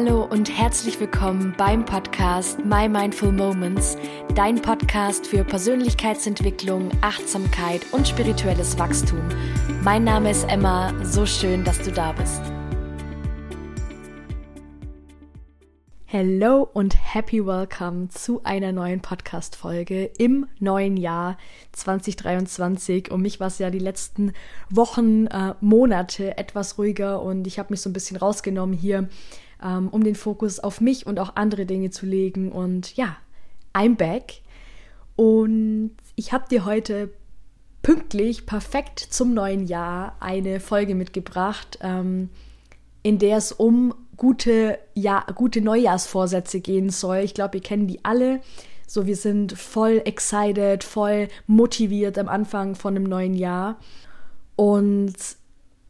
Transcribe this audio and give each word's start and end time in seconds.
Hallo 0.00 0.22
und 0.22 0.48
herzlich 0.56 1.00
willkommen 1.00 1.52
beim 1.58 1.84
Podcast 1.84 2.64
My 2.64 2.88
Mindful 2.88 3.32
Moments, 3.32 3.96
dein 4.36 4.62
Podcast 4.62 5.26
für 5.26 5.42
Persönlichkeitsentwicklung, 5.42 6.92
Achtsamkeit 7.00 7.84
und 7.90 8.06
spirituelles 8.06 8.78
Wachstum. 8.78 9.18
Mein 9.82 10.04
Name 10.04 10.30
ist 10.30 10.48
Emma, 10.48 10.94
so 11.04 11.26
schön, 11.26 11.64
dass 11.64 11.82
du 11.82 11.90
da 11.90 12.12
bist. 12.12 12.40
Hello 16.04 16.62
und 16.72 16.96
happy 17.14 17.44
welcome 17.44 18.08
zu 18.08 18.44
einer 18.44 18.70
neuen 18.70 19.00
Podcast-Folge 19.00 20.04
im 20.16 20.46
neuen 20.60 20.96
Jahr 20.96 21.36
2023. 21.72 23.10
Um 23.10 23.22
mich 23.22 23.40
war 23.40 23.48
es 23.48 23.58
ja 23.58 23.68
die 23.68 23.80
letzten 23.80 24.32
Wochen, 24.70 25.26
äh, 25.26 25.54
Monate 25.60 26.38
etwas 26.38 26.78
ruhiger 26.78 27.20
und 27.20 27.48
ich 27.48 27.58
habe 27.58 27.72
mich 27.72 27.80
so 27.80 27.90
ein 27.90 27.94
bisschen 27.94 28.16
rausgenommen 28.16 28.76
hier 28.76 29.08
ähm, 29.62 29.88
um 29.88 30.04
den 30.04 30.14
Fokus 30.14 30.60
auf 30.60 30.80
mich 30.80 31.06
und 31.06 31.18
auch 31.20 31.36
andere 31.36 31.66
Dinge 31.66 31.90
zu 31.90 32.06
legen. 32.06 32.52
Und 32.52 32.96
ja, 32.96 33.16
I'm 33.74 33.96
back. 33.96 34.40
Und 35.16 35.92
ich 36.16 36.32
habe 36.32 36.48
dir 36.48 36.64
heute 36.64 37.10
pünktlich, 37.82 38.46
perfekt 38.46 38.98
zum 39.00 39.34
neuen 39.34 39.66
Jahr 39.66 40.16
eine 40.20 40.60
Folge 40.60 40.94
mitgebracht, 40.94 41.78
ähm, 41.80 42.28
in 43.02 43.18
der 43.18 43.38
es 43.38 43.52
um 43.52 43.94
gute, 44.16 44.78
ja, 44.94 45.24
gute 45.34 45.60
Neujahrsvorsätze 45.60 46.60
gehen 46.60 46.90
soll. 46.90 47.18
Ich 47.18 47.34
glaube, 47.34 47.58
ihr 47.58 47.62
kennt 47.62 47.88
die 47.88 48.04
alle. 48.04 48.40
So, 48.86 49.06
wir 49.06 49.16
sind 49.16 49.52
voll 49.52 50.02
excited, 50.04 50.82
voll 50.82 51.28
motiviert 51.46 52.18
am 52.18 52.28
Anfang 52.28 52.74
von 52.74 52.96
einem 52.96 53.04
neuen 53.04 53.34
Jahr. 53.34 53.78
Und 54.56 55.14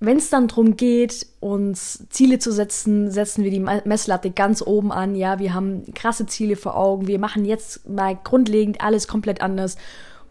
wenn 0.00 0.18
es 0.18 0.30
dann 0.30 0.46
darum 0.46 0.76
geht, 0.76 1.26
uns 1.40 2.06
Ziele 2.10 2.38
zu 2.38 2.52
setzen, 2.52 3.10
setzen 3.10 3.42
wir 3.42 3.50
die 3.50 3.60
Messlatte 3.60 4.30
ganz 4.30 4.62
oben 4.62 4.92
an. 4.92 5.16
Ja, 5.16 5.38
wir 5.38 5.54
haben 5.54 5.92
krasse 5.94 6.26
Ziele 6.26 6.56
vor 6.56 6.76
Augen. 6.76 7.08
Wir 7.08 7.18
machen 7.18 7.44
jetzt 7.44 7.88
mal 7.88 8.16
grundlegend 8.16 8.80
alles 8.80 9.08
komplett 9.08 9.40
anders. 9.40 9.76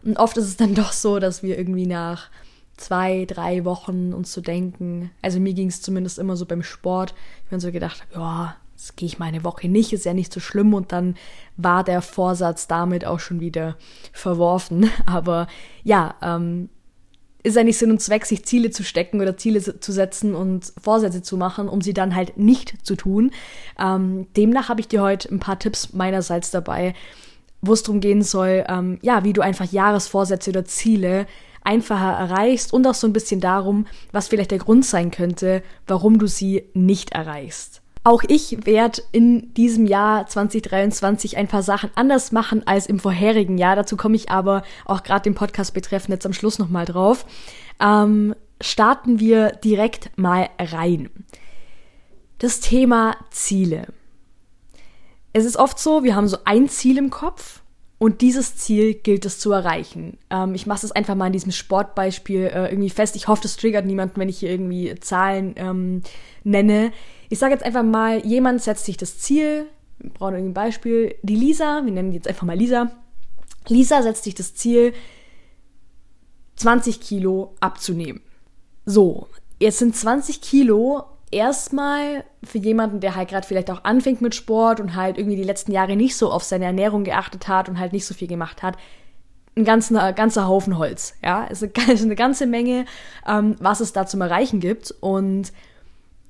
Und 0.04 0.18
oft 0.18 0.36
ist 0.38 0.46
es 0.46 0.56
dann 0.56 0.74
doch 0.76 0.92
so, 0.92 1.18
dass 1.18 1.42
wir 1.42 1.58
irgendwie 1.58 1.86
nach 1.86 2.30
zwei, 2.78 3.26
drei 3.26 3.64
Wochen 3.64 4.14
uns 4.14 4.32
zu 4.32 4.40
so 4.40 4.44
denken, 4.44 5.10
also 5.20 5.40
mir 5.40 5.52
ging 5.52 5.68
es 5.68 5.82
zumindest 5.82 6.18
immer 6.18 6.36
so 6.36 6.46
beim 6.46 6.62
Sport, 6.62 7.14
ich 7.44 7.50
mir 7.50 7.60
so 7.60 7.72
gedacht 7.72 8.06
ja, 8.14 8.56
jetzt 8.78 8.96
gehe 8.96 9.06
ich 9.06 9.18
mal 9.18 9.26
eine 9.26 9.42
Woche 9.42 9.68
nicht, 9.68 9.92
ist 9.92 10.04
ja 10.04 10.14
nicht 10.14 10.32
so 10.32 10.38
schlimm 10.38 10.72
und 10.72 10.92
dann 10.92 11.16
war 11.56 11.82
der 11.82 12.00
Vorsatz 12.00 12.68
damit 12.68 13.04
auch 13.04 13.18
schon 13.18 13.40
wieder 13.40 13.76
verworfen. 14.12 14.88
Aber 15.06 15.48
ja, 15.82 16.14
ähm, 16.22 16.68
ist 17.48 17.58
eigentlich 17.58 17.78
Sinn 17.78 17.90
und 17.90 18.00
Zweck, 18.00 18.26
sich 18.26 18.44
Ziele 18.44 18.70
zu 18.70 18.84
stecken 18.84 19.20
oder 19.20 19.36
Ziele 19.36 19.80
zu 19.80 19.92
setzen 19.92 20.34
und 20.34 20.72
Vorsätze 20.82 21.22
zu 21.22 21.36
machen, 21.36 21.68
um 21.68 21.80
sie 21.80 21.94
dann 21.94 22.14
halt 22.14 22.36
nicht 22.36 22.74
zu 22.86 22.96
tun. 22.96 23.30
Ähm, 23.78 24.26
demnach 24.36 24.68
habe 24.68 24.80
ich 24.80 24.88
dir 24.88 25.02
heute 25.02 25.28
ein 25.28 25.40
paar 25.40 25.58
Tipps 25.58 25.92
meinerseits 25.92 26.50
dabei, 26.50 26.94
wo 27.60 27.72
es 27.72 27.82
darum 27.82 28.00
gehen 28.00 28.22
soll, 28.22 28.64
ähm, 28.68 28.98
ja, 29.02 29.24
wie 29.24 29.32
du 29.32 29.40
einfach 29.40 29.70
Jahresvorsätze 29.70 30.50
oder 30.50 30.64
Ziele 30.64 31.26
einfacher 31.64 32.12
erreichst 32.12 32.72
und 32.72 32.86
auch 32.86 32.94
so 32.94 33.06
ein 33.06 33.12
bisschen 33.12 33.40
darum, 33.40 33.86
was 34.12 34.28
vielleicht 34.28 34.52
der 34.52 34.58
Grund 34.58 34.86
sein 34.86 35.10
könnte, 35.10 35.62
warum 35.86 36.18
du 36.18 36.26
sie 36.26 36.64
nicht 36.72 37.12
erreichst. 37.12 37.82
Auch 38.08 38.22
ich 38.26 38.64
werde 38.64 39.02
in 39.12 39.52
diesem 39.52 39.84
Jahr 39.84 40.26
2023 40.26 41.36
ein 41.36 41.46
paar 41.46 41.62
Sachen 41.62 41.90
anders 41.94 42.32
machen 42.32 42.66
als 42.66 42.86
im 42.86 43.00
vorherigen 43.00 43.58
Jahr. 43.58 43.76
Dazu 43.76 43.98
komme 43.98 44.16
ich 44.16 44.30
aber 44.30 44.62
auch 44.86 45.02
gerade 45.02 45.24
den 45.24 45.34
Podcast 45.34 45.74
betreffend 45.74 46.14
jetzt 46.14 46.24
am 46.24 46.32
Schluss 46.32 46.58
nochmal 46.58 46.86
drauf. 46.86 47.26
Ähm, 47.78 48.34
starten 48.62 49.20
wir 49.20 49.50
direkt 49.50 50.16
mal 50.16 50.48
rein. 50.58 51.10
Das 52.38 52.60
Thema 52.60 53.14
Ziele. 53.30 53.88
Es 55.34 55.44
ist 55.44 55.58
oft 55.58 55.78
so, 55.78 56.02
wir 56.02 56.16
haben 56.16 56.28
so 56.28 56.38
ein 56.46 56.70
Ziel 56.70 56.96
im 56.96 57.10
Kopf 57.10 57.60
und 57.98 58.22
dieses 58.22 58.56
Ziel 58.56 58.94
gilt 58.94 59.26
es 59.26 59.38
zu 59.38 59.52
erreichen. 59.52 60.16
Ähm, 60.30 60.54
ich 60.54 60.66
mache 60.66 60.86
es 60.86 60.92
einfach 60.92 61.14
mal 61.14 61.26
in 61.26 61.34
diesem 61.34 61.52
Sportbeispiel 61.52 62.46
äh, 62.46 62.70
irgendwie 62.70 62.88
fest. 62.88 63.16
Ich 63.16 63.28
hoffe, 63.28 63.42
das 63.42 63.58
triggert 63.58 63.84
niemanden, 63.84 64.18
wenn 64.18 64.30
ich 64.30 64.38
hier 64.38 64.50
irgendwie 64.50 64.94
Zahlen 64.98 65.52
ähm, 65.58 66.00
nenne. 66.42 66.90
Ich 67.28 67.38
sage 67.38 67.52
jetzt 67.52 67.64
einfach 67.64 67.82
mal, 67.82 68.24
jemand 68.24 68.62
setzt 68.62 68.84
sich 68.84 68.96
das 68.96 69.18
Ziel, 69.18 69.66
wir 69.98 70.10
brauchen 70.10 70.34
irgendwie 70.34 70.50
ein 70.50 70.54
Beispiel, 70.54 71.14
die 71.22 71.36
Lisa, 71.36 71.82
wir 71.84 71.92
nennen 71.92 72.10
die 72.10 72.16
jetzt 72.16 72.28
einfach 72.28 72.46
mal 72.46 72.56
Lisa. 72.56 72.90
Lisa 73.68 74.02
setzt 74.02 74.24
sich 74.24 74.34
das 74.34 74.54
Ziel, 74.54 74.94
20 76.56 77.00
Kilo 77.00 77.54
abzunehmen. 77.60 78.20
So, 78.84 79.28
jetzt 79.60 79.78
sind 79.78 79.94
20 79.94 80.40
Kilo 80.40 81.04
erstmal 81.30 82.24
für 82.42 82.58
jemanden, 82.58 83.00
der 83.00 83.14
halt 83.14 83.28
gerade 83.28 83.46
vielleicht 83.46 83.70
auch 83.70 83.84
anfängt 83.84 84.22
mit 84.22 84.34
Sport 84.34 84.80
und 84.80 84.94
halt 84.94 85.18
irgendwie 85.18 85.36
die 85.36 85.44
letzten 85.44 85.72
Jahre 85.72 85.96
nicht 85.96 86.16
so 86.16 86.30
auf 86.30 86.42
seine 86.42 86.64
Ernährung 86.64 87.04
geachtet 87.04 87.48
hat 87.48 87.68
und 87.68 87.78
halt 87.78 87.92
nicht 87.92 88.06
so 88.06 88.14
viel 88.14 88.28
gemacht 88.28 88.62
hat, 88.62 88.76
ein 89.56 89.64
ganzer, 89.64 90.12
ganzer 90.12 90.46
Haufen 90.46 90.78
Holz. 90.78 91.14
Ja, 91.22 91.46
es 91.50 91.62
ist 91.62 91.76
eine 92.02 92.14
ganze 92.14 92.46
Menge, 92.46 92.86
ähm, 93.26 93.56
was 93.60 93.80
es 93.80 93.92
da 93.92 94.06
zum 94.06 94.20
Erreichen 94.20 94.60
gibt. 94.60 94.94
Und 95.00 95.52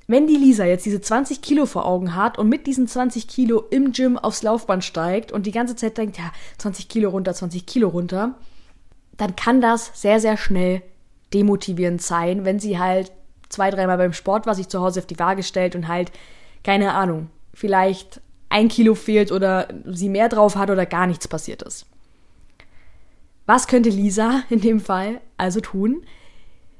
wenn 0.09 0.27
die 0.27 0.37
Lisa 0.37 0.65
jetzt 0.65 0.87
diese 0.87 1.03
20 1.03 1.43
Kilo 1.43 1.67
vor 1.67 1.85
Augen 1.85 2.15
hat 2.17 2.39
und 2.39 2.49
mit 2.49 2.67
diesen 2.67 2.89
20 2.89 3.29
Kilo 3.29 3.61
im 3.71 3.93
Gym 3.93 4.17
aufs 4.17 4.43
Laufband 4.43 4.83
steigt 4.83 5.31
und 5.33 5.45
die 5.45 5.53
ganze 5.53 5.77
Zeit 5.77 5.99
denkt, 5.99 6.17
ja, 6.17 6.33
20 6.57 6.89
Kilo 6.89 7.11
runter, 7.11 7.35
20 7.35 7.67
Kilo 7.67 7.89
runter, 7.89 8.35
dann 9.19 9.37
kann 9.37 9.61
das 9.61 9.91
sehr, 9.95 10.19
sehr 10.19 10.39
schnell 10.39 10.83
demotivierend 11.35 12.01
sein, 12.01 12.47
wenn 12.47 12.59
sie 12.59 12.79
halt 12.79 13.13
zwei, 13.51 13.71
dreimal 13.71 13.99
beim 13.99 14.15
Sport 14.15 14.47
war, 14.47 14.55
sich 14.55 14.69
zu 14.69 14.81
Hause 14.81 15.01
auf 15.01 15.07
die 15.07 15.19
Waage 15.19 15.43
stellt 15.43 15.77
und 15.77 15.89
halt, 15.89 16.11
keine 16.65 16.95
Ahnung, 16.95 17.29
vielleicht 17.53 18.23
ein 18.49 18.69
Kilo 18.69 18.95
fehlt 18.95 19.31
oder 19.31 19.69
sie 19.85 20.09
mehr 20.09 20.31
drauf 20.31 20.57
hat 20.57 20.71
oder 20.71 20.87
gar 20.87 21.07
nichts 21.07 21.29
passiert 21.29 21.61
ist. 21.61 21.85
Was 23.45 23.67
könnte 23.67 23.91
Lisa 23.91 24.43
in 24.49 24.63
dem 24.63 24.81
Fall 24.81 25.21
also 25.37 25.61
tun? 25.61 26.03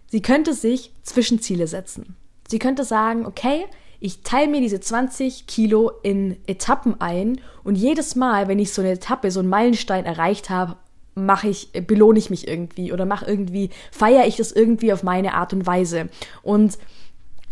Sie 0.07 0.23
könnte 0.23 0.55
sich 0.55 0.93
Zwischenziele 1.03 1.67
setzen. 1.67 2.17
Sie 2.49 2.59
könnte 2.59 2.83
sagen, 2.83 3.27
okay, 3.27 3.67
ich 4.01 4.23
teile 4.23 4.49
mir 4.49 4.61
diese 4.61 4.81
20 4.81 5.47
Kilo 5.47 5.93
in 6.03 6.37
Etappen 6.47 7.01
ein 7.01 7.41
und 7.63 7.77
jedes 7.77 8.17
Mal, 8.17 8.49
wenn 8.49 8.59
ich 8.59 8.73
so 8.73 8.83
eine 8.83 8.93
Etappe, 8.93 9.31
so 9.31 9.41
einen 9.41 9.49
Meilenstein 9.49 10.07
erreicht 10.07 10.51
habe, 10.51 10.77
mache 11.15 11.49
ich, 11.49 11.73
belohne 11.87 12.19
ich 12.19 12.31
mich 12.31 12.49
irgendwie 12.49 12.93
oder 12.93 13.05
mache 13.05 13.27
irgendwie, 13.27 13.71
feiere 13.91 14.27
ich 14.27 14.37
das 14.37 14.53
irgendwie 14.53 14.93
auf 14.93 15.03
meine 15.03 15.35
Art 15.35 15.53
und 15.53 15.67
Weise. 15.67 16.09
Und 16.43 16.79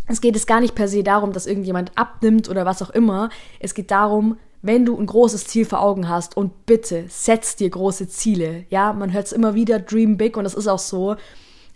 es 0.06 0.20
geht 0.20 0.36
es 0.36 0.46
gar 0.46 0.60
nicht 0.60 0.74
per 0.74 0.88
se 0.88 1.02
darum, 1.02 1.32
dass 1.32 1.46
irgendjemand 1.46 1.92
abnimmt 1.96 2.48
oder 2.48 2.64
was 2.64 2.80
auch 2.80 2.90
immer. 2.90 3.28
Es 3.58 3.74
geht 3.74 3.90
darum, 3.90 4.38
wenn 4.62 4.84
du 4.86 4.96
ein 4.96 5.06
großes 5.06 5.46
Ziel 5.46 5.64
vor 5.64 5.82
Augen 5.82 6.08
hast 6.08 6.36
und 6.36 6.64
bitte 6.64 7.04
setz 7.08 7.56
dir 7.56 7.70
große 7.70 8.08
Ziele. 8.08 8.64
Ja, 8.70 8.92
man 8.92 9.12
hört 9.12 9.26
es 9.26 9.32
immer 9.32 9.54
wieder, 9.54 9.78
dream 9.80 10.16
big 10.16 10.36
und 10.36 10.44
das 10.44 10.54
ist 10.54 10.68
auch 10.68 10.78
so. 10.78 11.16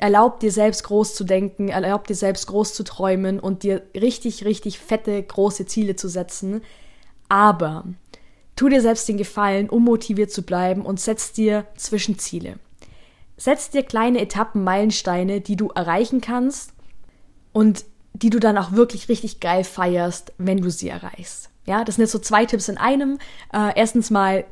Erlaub 0.00 0.41
dir 0.41 0.50
selbst 0.50 0.84
groß 0.84 1.15
zu 1.15 1.25
denken, 1.25 1.69
erlaub 1.69 2.06
dir 2.06 2.15
selbst 2.15 2.47
groß 2.47 2.72
zu 2.72 2.84
träumen 2.84 3.38
und 3.38 3.62
dir 3.62 3.83
richtig, 3.94 4.44
richtig 4.47 4.78
fette, 4.78 5.22
große 5.22 5.66
Ziele 5.66 5.94
zu 5.94 6.09
setzen. 6.09 6.62
Aber 7.28 7.84
tu 8.56 8.69
dir 8.69 8.81
selbst 8.81 9.09
den 9.09 9.19
Gefallen, 9.19 9.69
um 9.69 9.84
motiviert 9.84 10.33
zu 10.33 10.43
bleiben 10.43 10.87
und 10.87 11.00
setz 11.00 11.33
dir 11.33 11.66
Zwischenziele. 11.77 12.59
Setz 13.37 13.71
dir 13.71 13.83
kleine 13.83 14.21
Etappen, 14.21 14.65
Meilensteine, 14.65 15.43
die 15.43 15.56
du 15.56 15.69
erreichen 15.69 16.21
kannst 16.21 16.72
und 17.53 17.84
die 18.15 18.31
du 18.31 18.39
dann 18.39 18.59
auch 18.59 18.72
wirklich 18.72 19.09
richtig 19.09 19.41
geil 19.41 19.65
feierst, 19.65 20.33
wenn 20.39 20.62
du 20.62 20.71
sie 20.71 20.89
erreichst. 20.89 21.50
Ja, 21.66 21.84
das 21.84 21.97
sind 21.97 22.03
jetzt 22.03 22.12
so 22.12 22.19
zwei 22.19 22.47
Tipps 22.47 22.69
in 22.69 22.78
einem. 22.78 23.19
Äh, 23.53 23.72
erstens 23.77 24.10
mal 24.10 24.44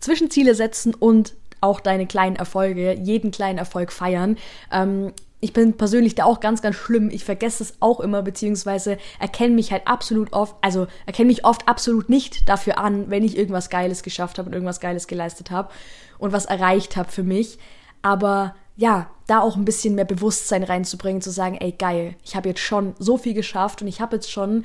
Zwischenziele 0.00 0.54
setzen 0.54 0.94
und 0.94 1.34
auch 1.60 1.80
deine 1.80 2.06
kleinen 2.06 2.36
Erfolge, 2.36 2.98
jeden 2.98 3.30
kleinen 3.30 3.58
Erfolg 3.58 3.92
feiern. 3.92 4.36
Ähm, 4.72 5.12
ich 5.40 5.52
bin 5.54 5.76
persönlich 5.76 6.14
da 6.14 6.24
auch 6.24 6.40
ganz, 6.40 6.60
ganz 6.60 6.76
schlimm. 6.76 7.10
Ich 7.10 7.24
vergesse 7.24 7.62
es 7.62 7.74
auch 7.80 8.00
immer, 8.00 8.22
beziehungsweise 8.22 8.98
erkenne 9.18 9.54
mich 9.54 9.72
halt 9.72 9.86
absolut 9.86 10.32
oft, 10.32 10.54
also 10.60 10.86
erkenne 11.06 11.28
mich 11.28 11.44
oft 11.44 11.66
absolut 11.66 12.10
nicht 12.10 12.48
dafür 12.48 12.78
an, 12.78 13.10
wenn 13.10 13.24
ich 13.24 13.38
irgendwas 13.38 13.70
Geiles 13.70 14.02
geschafft 14.02 14.38
habe 14.38 14.48
und 14.48 14.52
irgendwas 14.52 14.80
Geiles 14.80 15.06
geleistet 15.06 15.50
habe 15.50 15.70
und 16.18 16.32
was 16.32 16.44
erreicht 16.44 16.96
habe 16.96 17.10
für 17.10 17.22
mich. 17.22 17.58
Aber 18.02 18.54
ja, 18.76 19.10
da 19.26 19.40
auch 19.40 19.56
ein 19.56 19.64
bisschen 19.64 19.94
mehr 19.94 20.04
Bewusstsein 20.04 20.62
reinzubringen, 20.62 21.22
zu 21.22 21.30
sagen, 21.30 21.56
ey, 21.60 21.72
geil, 21.72 22.16
ich 22.24 22.36
habe 22.36 22.48
jetzt 22.48 22.60
schon 22.60 22.94
so 22.98 23.16
viel 23.16 23.34
geschafft 23.34 23.82
und 23.82 23.88
ich 23.88 24.00
habe 24.00 24.16
jetzt 24.16 24.30
schon, 24.30 24.64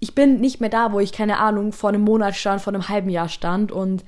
ich 0.00 0.14
bin 0.14 0.40
nicht 0.40 0.60
mehr 0.60 0.70
da, 0.70 0.92
wo 0.92 1.00
ich, 1.00 1.12
keine 1.12 1.38
Ahnung, 1.38 1.72
vor 1.72 1.90
einem 1.90 2.02
Monat 2.02 2.36
stand, 2.36 2.60
vor 2.60 2.72
einem 2.72 2.88
halben 2.88 3.10
Jahr 3.10 3.28
stand 3.28 3.72
und 3.72 4.04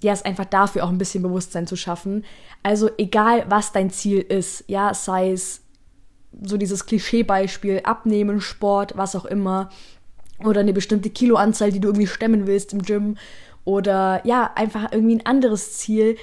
ja, 0.00 0.12
ist 0.12 0.26
einfach 0.26 0.44
dafür 0.44 0.84
auch 0.84 0.90
ein 0.90 0.98
bisschen 0.98 1.22
Bewusstsein 1.22 1.66
zu 1.66 1.76
schaffen. 1.76 2.24
Also 2.62 2.90
egal, 2.98 3.44
was 3.48 3.72
dein 3.72 3.90
Ziel 3.90 4.20
ist, 4.20 4.64
ja, 4.66 4.92
sei 4.94 5.32
es 5.32 5.62
so 6.42 6.56
dieses 6.56 6.86
Klischeebeispiel, 6.86 7.80
Abnehmen, 7.84 8.40
Sport, 8.40 8.96
was 8.96 9.14
auch 9.16 9.24
immer, 9.24 9.70
oder 10.44 10.60
eine 10.60 10.72
bestimmte 10.72 11.10
Kiloanzahl, 11.10 11.70
die 11.70 11.80
du 11.80 11.88
irgendwie 11.88 12.08
stemmen 12.08 12.46
willst 12.46 12.72
im 12.72 12.82
Gym, 12.82 13.16
oder 13.64 14.20
ja, 14.26 14.50
einfach 14.56 14.92
irgendwie 14.92 15.16
ein 15.16 15.26
anderes 15.26 15.78
Ziel. 15.78 16.16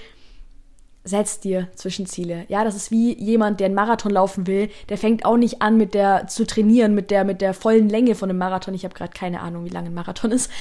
setz 1.03 1.39
dir 1.39 1.67
Zwischenziele. 1.75 2.45
Ja, 2.47 2.63
das 2.63 2.75
ist 2.75 2.91
wie 2.91 3.17
jemand, 3.17 3.59
der 3.59 3.65
einen 3.65 3.75
Marathon 3.75 4.11
laufen 4.11 4.45
will, 4.47 4.69
der 4.89 4.97
fängt 4.97 5.25
auch 5.25 5.37
nicht 5.37 5.61
an 5.61 5.77
mit 5.77 5.93
der 5.93 6.27
zu 6.27 6.45
trainieren, 6.45 6.93
mit 6.93 7.09
der 7.09 7.23
mit 7.23 7.41
der 7.41 7.53
vollen 7.53 7.89
Länge 7.89 8.15
von 8.15 8.29
einem 8.29 8.37
Marathon. 8.37 8.73
Ich 8.73 8.83
habe 8.83 8.93
gerade 8.93 9.11
keine 9.11 9.41
Ahnung, 9.41 9.65
wie 9.65 9.69
lang 9.69 9.85
ein 9.85 9.93
Marathon 9.93 10.31
ist, 10.31 10.51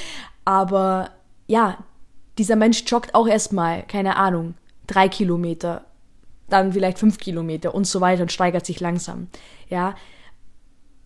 aber 0.45 1.11
ja, 1.47 1.79
dieser 2.41 2.57
Mensch 2.57 2.85
joggt 2.87 3.15
auch 3.15 3.29
erstmal, 3.29 3.83
keine 3.83 4.17
Ahnung, 4.17 4.55
drei 4.87 5.11
Kilometer, 5.11 5.85
dann 6.49 6.73
vielleicht 6.73 6.99
fünf 6.99 7.19
Kilometer 7.19 7.75
und 7.75 7.87
so 7.87 8.01
weiter 8.01 8.23
und 8.23 8.33
steigert 8.33 8.65
sich 8.65 8.81
langsam. 8.81 9.29
Ja, 9.69 9.95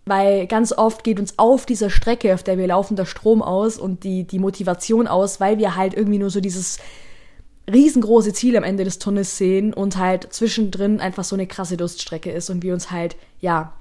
weil 0.06 0.46
ganz 0.46 0.72
oft 0.72 1.02
geht 1.02 1.19
uns 1.19 1.36
auf 1.36 1.66
dieser 1.66 1.90
Strecke, 1.90 2.34
auf 2.34 2.44
der 2.44 2.56
wir 2.56 2.69
laufen, 2.69 2.94
der 2.94 3.04
Strom 3.04 3.42
aus 3.42 3.78
und 3.78 4.04
die, 4.04 4.22
die 4.22 4.38
Motivation 4.38 5.08
aus, 5.08 5.40
weil 5.40 5.58
wir 5.58 5.75
halt 5.75 5.94
irgendwie 5.94 6.19
nur 6.19 6.31
so 6.31 6.40
dieses 6.40 6.78
riesengroße 7.69 8.32
Ziel 8.32 8.56
am 8.56 8.62
Ende 8.62 8.84
des 8.84 9.00
Tunnels 9.00 9.36
sehen 9.36 9.75
und 9.75 9.96
halt 9.96 10.32
zwischendrin 10.32 11.00
einfach 11.00 11.25
so 11.25 11.34
eine 11.34 11.48
krasse 11.48 11.76
Durststrecke 11.76 12.31
ist 12.31 12.48
und 12.48 12.62
wir 12.62 12.75
uns 12.75 12.92
halt, 12.92 13.16
ja, 13.40 13.72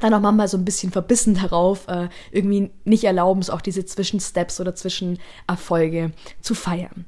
dann 0.00 0.14
auch 0.14 0.20
manchmal 0.20 0.48
so 0.48 0.56
ein 0.56 0.64
bisschen 0.64 0.92
verbissen 0.92 1.34
darauf, 1.34 1.88
äh, 1.88 2.08
irgendwie 2.30 2.70
nicht 2.84 3.04
erlauben, 3.04 3.40
es 3.40 3.50
auch 3.50 3.60
diese 3.60 3.84
Zwischensteps 3.84 4.60
oder 4.60 4.74
Zwischenerfolge 4.74 6.12
zu 6.40 6.54
feiern. 6.54 7.04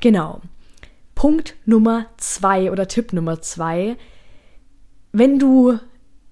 Genau. 0.00 0.40
Punkt 1.14 1.54
Nummer 1.64 2.06
zwei 2.16 2.70
oder 2.70 2.88
Tipp 2.88 3.12
Nummer 3.12 3.40
zwei. 3.40 3.96
Wenn 5.12 5.38
du 5.38 5.78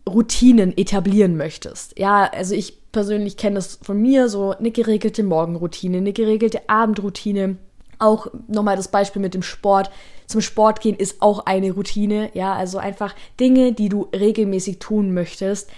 Routinen 0.08 0.76
etablieren 0.76 1.36
möchtest. 1.36 1.98
Ja, 1.98 2.24
also 2.24 2.54
ich 2.54 2.90
persönlich 2.90 3.36
kenne 3.36 3.56
das 3.56 3.78
von 3.82 4.00
mir, 4.00 4.28
so 4.28 4.50
eine 4.50 4.70
geregelte 4.70 5.22
Morgenroutine, 5.22 5.98
eine 5.98 6.12
geregelte 6.12 6.68
Abendroutine. 6.68 7.56
Auch 8.02 8.26
nochmal 8.48 8.76
das 8.76 8.88
Beispiel 8.88 9.22
mit 9.22 9.32
dem 9.32 9.42
Sport. 9.42 9.90
Zum 10.26 10.40
Sport 10.40 10.80
gehen 10.80 10.96
ist 10.96 11.22
auch 11.22 11.46
eine 11.46 11.70
Routine. 11.70 12.30
Ja, 12.34 12.54
also 12.54 12.78
einfach 12.78 13.14
Dinge, 13.38 13.72
die 13.72 13.88
du 13.88 14.08
regelmäßig 14.12 14.80
tun 14.80 15.14
möchtest. 15.14 15.70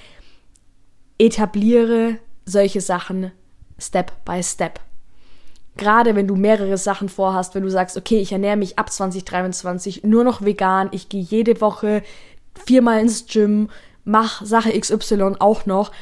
Etabliere 1.19 2.17
solche 2.47 2.81
Sachen 2.81 3.31
Step 3.79 4.13
by 4.25 4.43
Step. 4.43 4.81
Gerade 5.77 6.15
wenn 6.15 6.27
du 6.27 6.37
mehrere 6.37 6.79
Sachen 6.79 7.11
vorhast, 7.11 7.55
wenn 7.55 7.63
du 7.63 7.71
sagst, 7.71 7.97
okay, 7.97 8.21
ich 8.21 8.33
ernähre 8.33 8.57
mich 8.57 8.79
ab 8.79 8.91
2023 8.91 10.05
nur 10.05 10.25
noch 10.25 10.43
vegan, 10.43 10.89
ich 10.93 11.11
gehe 11.11 11.21
jede 11.21 11.61
Woche 11.61 12.03
viermal 12.65 13.01
ins 13.01 13.27
Gym, 13.27 13.69
mach 14.05 14.45
Sache 14.47 14.79
XY 14.79 15.37
auch 15.41 15.67
noch. 15.67 15.93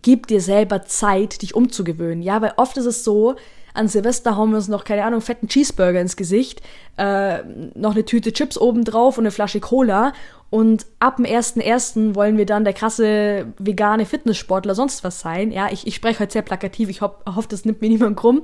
Gib 0.00 0.28
dir 0.28 0.40
selber 0.40 0.84
Zeit, 0.84 1.42
dich 1.42 1.54
umzugewöhnen. 1.54 2.22
Ja, 2.22 2.40
weil 2.40 2.54
oft 2.56 2.76
ist 2.76 2.86
es 2.86 3.04
so, 3.04 3.34
an 3.74 3.88
Silvester 3.88 4.36
hauen 4.36 4.50
wir 4.50 4.56
uns 4.56 4.68
noch, 4.68 4.84
keine 4.84 5.04
Ahnung, 5.04 5.20
fetten 5.20 5.48
Cheeseburger 5.48 6.00
ins 6.00 6.16
Gesicht, 6.16 6.62
äh, 6.96 7.42
noch 7.74 7.92
eine 7.92 8.04
Tüte 8.04 8.32
Chips 8.32 8.58
obendrauf 8.58 9.18
und 9.18 9.24
eine 9.24 9.30
Flasche 9.30 9.60
Cola. 9.60 10.12
Und 10.50 10.86
ab 10.98 11.16
dem 11.16 11.26
1.1. 11.26 12.14
wollen 12.14 12.38
wir 12.38 12.46
dann 12.46 12.64
der 12.64 12.72
krasse 12.72 13.52
vegane 13.58 14.06
Fitnesssportler 14.06 14.74
sonst 14.74 15.04
was 15.04 15.20
sein. 15.20 15.52
Ja, 15.52 15.68
ich, 15.70 15.86
ich 15.86 15.94
spreche 15.94 16.20
heute 16.20 16.32
sehr 16.32 16.42
plakativ, 16.42 16.88
ich 16.88 17.02
ho 17.02 17.10
hoffe, 17.26 17.48
das 17.48 17.64
nimmt 17.64 17.80
mir 17.80 17.90
niemand 17.90 18.16
krumm. 18.16 18.42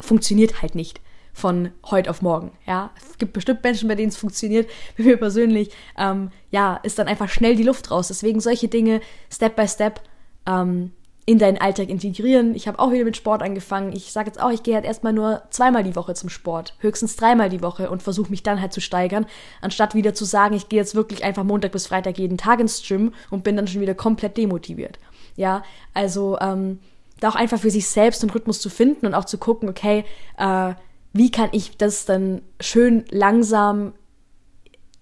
Funktioniert 0.00 0.60
halt 0.60 0.74
nicht 0.74 1.00
von 1.36 1.70
heute 1.90 2.08
auf 2.08 2.22
morgen. 2.22 2.52
Ja, 2.66 2.90
es 2.96 3.18
gibt 3.18 3.34
bestimmt 3.34 3.62
Menschen, 3.62 3.88
bei 3.88 3.94
denen 3.94 4.08
es 4.08 4.16
funktioniert. 4.16 4.68
Bei 4.96 5.04
mir 5.04 5.16
persönlich, 5.18 5.70
ähm, 5.98 6.30
ja, 6.50 6.76
ist 6.82 6.98
dann 6.98 7.08
einfach 7.08 7.28
schnell 7.28 7.56
die 7.56 7.62
Luft 7.62 7.90
raus. 7.90 8.08
Deswegen 8.08 8.40
solche 8.40 8.68
Dinge 8.68 9.02
Step 9.30 9.54
by 9.54 9.68
Step 9.68 10.00
ähm, 10.46 10.92
in 11.28 11.40
deinen 11.40 11.58
Alltag 11.58 11.88
integrieren. 11.88 12.54
Ich 12.54 12.68
habe 12.68 12.78
auch 12.78 12.92
wieder 12.92 13.04
mit 13.04 13.16
Sport 13.16 13.42
angefangen. 13.42 13.92
Ich 13.92 14.12
sage 14.12 14.28
jetzt 14.28 14.40
auch, 14.40 14.50
ich 14.52 14.62
gehe 14.62 14.76
halt 14.76 14.84
erstmal 14.84 15.12
nur 15.12 15.42
zweimal 15.50 15.82
die 15.82 15.96
Woche 15.96 16.14
zum 16.14 16.28
Sport, 16.28 16.74
höchstens 16.78 17.16
dreimal 17.16 17.50
die 17.50 17.62
Woche 17.62 17.90
und 17.90 18.02
versuche 18.02 18.30
mich 18.30 18.44
dann 18.44 18.60
halt 18.60 18.72
zu 18.72 18.80
steigern, 18.80 19.26
anstatt 19.60 19.96
wieder 19.96 20.14
zu 20.14 20.24
sagen, 20.24 20.54
ich 20.54 20.68
gehe 20.68 20.78
jetzt 20.78 20.94
wirklich 20.94 21.24
einfach 21.24 21.42
Montag 21.42 21.72
bis 21.72 21.88
Freitag 21.88 22.18
jeden 22.18 22.38
Tag 22.38 22.60
ins 22.60 22.80
Gym 22.86 23.12
und 23.30 23.42
bin 23.42 23.56
dann 23.56 23.66
schon 23.66 23.80
wieder 23.80 23.96
komplett 23.96 24.36
demotiviert. 24.36 25.00
Ja, 25.34 25.64
also 25.94 26.38
ähm, 26.40 26.78
da 27.18 27.30
auch 27.30 27.34
einfach 27.34 27.58
für 27.58 27.70
sich 27.70 27.88
selbst 27.88 28.22
einen 28.22 28.30
Rhythmus 28.30 28.60
zu 28.60 28.70
finden 28.70 29.04
und 29.04 29.14
auch 29.14 29.24
zu 29.24 29.36
gucken, 29.36 29.68
okay, 29.68 30.04
äh, 30.38 30.74
wie 31.12 31.30
kann 31.32 31.48
ich 31.52 31.76
das 31.76 32.04
dann 32.04 32.42
schön 32.60 33.04
langsam 33.10 33.94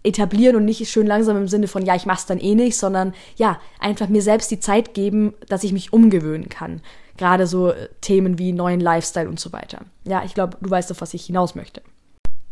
etablieren 0.05 0.57
und 0.57 0.65
nicht 0.65 0.89
schön 0.89 1.07
langsam 1.07 1.37
im 1.37 1.49
Sinne 1.49 1.67
von, 1.67 1.85
ja, 1.85 1.97
ich 1.97 2.07
mach's 2.07 2.27
dann 2.27 2.39
eh 2.39 2.55
nicht, 2.55 2.77
sondern 2.77 3.15
ja, 3.37 3.59
einfach 3.81 4.09
mir 4.09 4.23
selbst 4.23 4.51
die 4.51 4.61
Zeit 4.61 4.95
geben, 4.95 5.35
dass 5.49 5.65
ich 5.65 5.73
mich 5.73 5.93
umgewöhnen 5.93 6.49
kann. 6.49 6.83
Gerade 7.17 7.47
so 7.47 7.71
äh, 7.71 7.89
Themen 8.01 8.39
wie 8.39 8.53
neuen 8.53 8.81
Lifestyle 8.81 9.29
und 9.29 9.41
so 9.41 9.53
weiter. 9.53 9.81
Ja, 10.05 10.23
ich 10.25 10.35
glaube, 10.35 10.59
du 10.61 10.71
weißt 10.71 10.91
auf 10.93 11.01
was 11.01 11.15
ich 11.15 11.25
hinaus 11.25 11.55
möchte. 11.55 11.83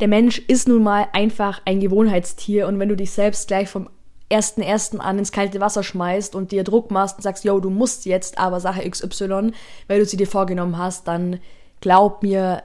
Der 0.00 0.08
Mensch 0.08 0.38
ist 0.38 0.66
nun 0.66 0.82
mal 0.82 1.06
einfach 1.12 1.60
ein 1.64 1.78
Gewohnheitstier 1.78 2.66
und 2.66 2.78
wenn 2.80 2.88
du 2.88 2.96
dich 2.96 3.12
selbst 3.12 3.46
gleich 3.48 3.68
vom 3.68 3.88
ersten 4.32 4.62
ersten 4.62 4.98
an 4.98 5.18
ins 5.18 5.30
kalte 5.30 5.60
Wasser 5.60 5.82
schmeißt 5.82 6.34
und 6.34 6.52
dir 6.52 6.64
Druck 6.64 6.90
machst 6.90 7.16
und 7.18 7.22
sagst, 7.22 7.44
yo, 7.44 7.60
du 7.60 7.68
musst 7.68 8.06
jetzt 8.06 8.38
aber 8.38 8.60
Sache 8.60 8.88
XY, 8.88 9.52
weil 9.88 9.98
du 9.98 10.06
sie 10.06 10.16
dir 10.16 10.26
vorgenommen 10.26 10.78
hast, 10.78 11.06
dann 11.06 11.38
glaub 11.82 12.22
mir, 12.22 12.62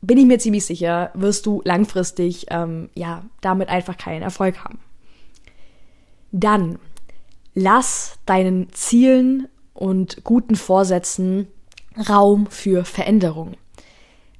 bin 0.00 0.18
ich 0.18 0.26
mir 0.26 0.38
ziemlich 0.38 0.66
sicher, 0.66 1.10
wirst 1.14 1.46
du 1.46 1.62
langfristig 1.64 2.46
ähm, 2.50 2.90
ja 2.94 3.24
damit 3.40 3.68
einfach 3.68 3.96
keinen 3.96 4.22
Erfolg 4.22 4.58
haben. 4.62 4.78
Dann 6.32 6.78
lass 7.54 8.18
deinen 8.26 8.72
Zielen 8.72 9.48
und 9.74 10.24
guten 10.24 10.56
Vorsätzen 10.56 11.48
Raum 12.08 12.46
für 12.48 12.84
Veränderung. 12.84 13.56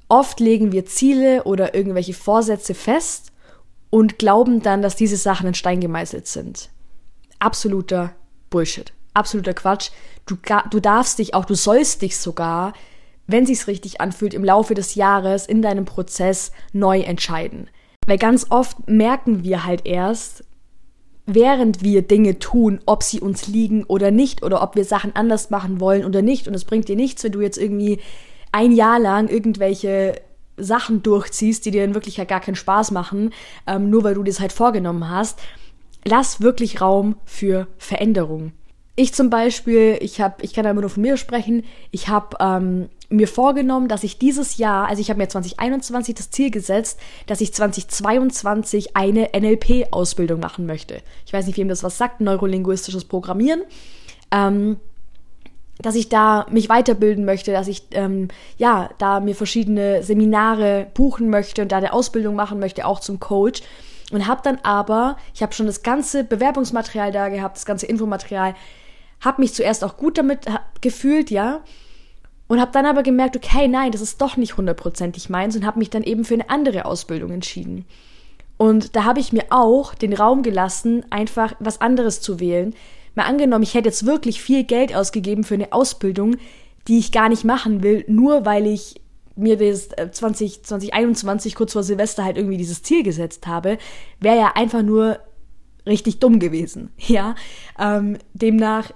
Oft 0.09 0.39
legen 0.39 0.71
wir 0.71 0.85
Ziele 0.85 1.43
oder 1.43 1.73
irgendwelche 1.73 2.13
Vorsätze 2.13 2.73
fest 2.73 3.31
und 3.89 4.19
glauben 4.19 4.61
dann, 4.61 4.81
dass 4.81 4.95
diese 4.95 5.17
Sachen 5.17 5.47
in 5.47 5.53
Stein 5.53 5.79
gemeißelt 5.79 6.27
sind. 6.27 6.69
Absoluter 7.39 8.13
Bullshit. 8.49 8.93
Absoluter 9.13 9.53
Quatsch. 9.53 9.89
Du, 10.25 10.37
du 10.69 10.79
darfst 10.79 11.19
dich 11.19 11.33
auch, 11.33 11.45
du 11.45 11.55
sollst 11.55 12.03
dich 12.03 12.17
sogar 12.17 12.73
wenn 13.27 13.45
sich's 13.45 13.67
richtig 13.67 14.01
anfühlt, 14.01 14.33
im 14.33 14.43
Laufe 14.43 14.73
des 14.73 14.95
Jahres 14.95 15.45
in 15.45 15.61
deinem 15.61 15.85
Prozess 15.85 16.51
neu 16.73 17.01
entscheiden. 17.01 17.69
Weil 18.05 18.17
ganz 18.17 18.47
oft 18.49 18.89
merken 18.89 19.43
wir 19.43 19.65
halt 19.65 19.85
erst, 19.85 20.45
während 21.25 21.83
wir 21.83 22.01
Dinge 22.01 22.39
tun, 22.39 22.79
ob 22.85 23.03
sie 23.03 23.19
uns 23.19 23.47
liegen 23.47 23.83
oder 23.83 24.11
nicht, 24.11 24.43
oder 24.43 24.63
ob 24.63 24.75
wir 24.75 24.85
Sachen 24.85 25.15
anders 25.15 25.49
machen 25.49 25.79
wollen 25.81 26.05
oder 26.05 26.21
nicht. 26.21 26.47
Und 26.47 26.53
es 26.53 26.63
bringt 26.65 26.87
dir 26.87 26.95
nichts, 26.95 27.23
wenn 27.23 27.33
du 27.33 27.41
jetzt 27.41 27.57
irgendwie 27.57 27.99
ein 28.53 28.71
Jahr 28.71 28.97
lang 28.97 29.27
irgendwelche 29.27 30.21
Sachen 30.55 31.03
durchziehst, 31.03 31.65
die 31.65 31.71
dir 31.71 31.83
in 31.83 31.93
Wirklichkeit 31.93 32.29
gar 32.29 32.39
keinen 32.39 32.55
Spaß 32.55 32.91
machen, 32.91 33.31
ähm, 33.67 33.89
nur 33.89 34.03
weil 34.03 34.15
du 34.15 34.23
das 34.23 34.39
halt 34.39 34.53
vorgenommen 34.53 35.09
hast. 35.09 35.39
Lass 36.05 36.41
wirklich 36.41 36.81
Raum 36.81 37.17
für 37.25 37.67
Veränderung. 37.77 38.53
Ich 38.95 39.13
zum 39.13 39.29
Beispiel, 39.29 39.97
ich 40.01 40.21
habe, 40.21 40.37
ich 40.41 40.53
kann 40.53 40.63
da 40.63 40.71
immer 40.71 40.81
nur 40.81 40.89
von 40.89 41.03
mir 41.03 41.17
sprechen, 41.17 41.65
ich 41.91 42.07
habe 42.07 42.37
ähm, 42.39 42.89
mir 43.09 43.27
vorgenommen, 43.27 43.87
dass 43.87 44.03
ich 44.03 44.19
dieses 44.19 44.57
Jahr, 44.57 44.87
also 44.87 45.01
ich 45.01 45.09
habe 45.09 45.19
mir 45.19 45.29
2021 45.29 46.15
das 46.15 46.29
Ziel 46.29 46.51
gesetzt, 46.51 46.99
dass 47.25 47.41
ich 47.41 47.53
2022 47.53 48.95
eine 48.97 49.29
NLP-Ausbildung 49.33 50.39
machen 50.39 50.65
möchte. 50.65 51.01
Ich 51.25 51.31
weiß 51.31 51.47
nicht, 51.47 51.57
wem 51.57 51.69
das 51.69 51.83
was 51.83 51.97
sagt, 51.97 52.19
neurolinguistisches 52.19 53.05
Programmieren. 53.05 53.61
Ähm, 54.31 54.77
dass 55.79 55.95
ich 55.95 56.09
da 56.09 56.47
mich 56.49 56.69
weiterbilden 56.69 57.23
möchte, 57.23 57.51
dass 57.51 57.67
ich 57.67 57.83
ähm, 57.91 58.29
ja 58.57 58.89
da 58.97 59.19
mir 59.19 59.35
verschiedene 59.35 60.01
Seminare 60.03 60.87
buchen 60.93 61.29
möchte 61.29 61.61
und 61.61 61.71
da 61.71 61.77
eine 61.77 61.93
Ausbildung 61.93 62.35
machen 62.35 62.59
möchte, 62.59 62.85
auch 62.85 62.99
zum 62.99 63.19
Coach. 63.19 63.61
Und 64.11 64.25
habe 64.25 64.41
dann 64.43 64.57
aber, 64.63 65.17
ich 65.33 65.43
habe 65.43 65.53
schon 65.53 65.65
das 65.65 65.83
ganze 65.83 66.23
Bewerbungsmaterial 66.23 67.11
da 67.11 67.29
gehabt, 67.29 67.57
das 67.57 67.65
ganze 67.65 67.85
Infomaterial, 67.85 68.55
habe 69.19 69.41
mich 69.41 69.53
zuerst 69.53 69.83
auch 69.83 69.97
gut 69.97 70.17
damit 70.17 70.45
gefühlt, 70.81 71.29
ja, 71.29 71.61
und 72.47 72.61
habe 72.61 72.71
dann 72.71 72.85
aber 72.85 73.03
gemerkt, 73.03 73.35
okay, 73.35 73.67
nein, 73.67 73.91
das 73.91 74.01
ist 74.01 74.21
doch 74.21 74.37
nicht 74.37 74.57
hundertprozentig 74.57 75.29
meins 75.29 75.55
und 75.55 75.65
habe 75.65 75.79
mich 75.79 75.89
dann 75.89 76.03
eben 76.03 76.25
für 76.25 76.35
eine 76.35 76.49
andere 76.49 76.85
Ausbildung 76.85 77.31
entschieden. 77.31 77.85
Und 78.57 78.95
da 78.95 79.03
habe 79.03 79.19
ich 79.19 79.33
mir 79.33 79.45
auch 79.49 79.93
den 79.93 80.13
Raum 80.13 80.41
gelassen, 80.41 81.05
einfach 81.09 81.53
was 81.59 81.81
anderes 81.81 82.21
zu 82.21 82.39
wählen. 82.39 82.73
Mal 83.15 83.25
angenommen, 83.25 83.63
ich 83.63 83.73
hätte 83.73 83.89
jetzt 83.89 84.05
wirklich 84.05 84.41
viel 84.41 84.63
Geld 84.63 84.95
ausgegeben 84.95 85.43
für 85.43 85.53
eine 85.55 85.73
Ausbildung, 85.73 86.37
die 86.87 86.97
ich 86.97 87.11
gar 87.11 87.29
nicht 87.29 87.43
machen 87.43 87.83
will, 87.83 88.03
nur 88.07 88.45
weil 88.45 88.65
ich 88.65 89.01
mir 89.35 89.57
das 89.57 89.89
20, 89.89 90.57
äh, 90.57 90.61
2021 90.63 91.53
kurz 91.53 91.73
vor 91.73 91.83
Silvester 91.83 92.23
halt 92.23 92.37
irgendwie 92.37 92.57
dieses 92.57 92.81
Ziel 92.81 93.03
gesetzt 93.03 93.45
habe, 93.45 93.77
wäre 94.19 94.37
ja 94.37 94.51
einfach 94.55 94.81
nur 94.81 95.19
richtig 95.85 96.19
dumm 96.19 96.39
gewesen. 96.39 96.91
Ja, 97.07 97.35
ähm, 97.79 98.17
demnach 98.33 98.91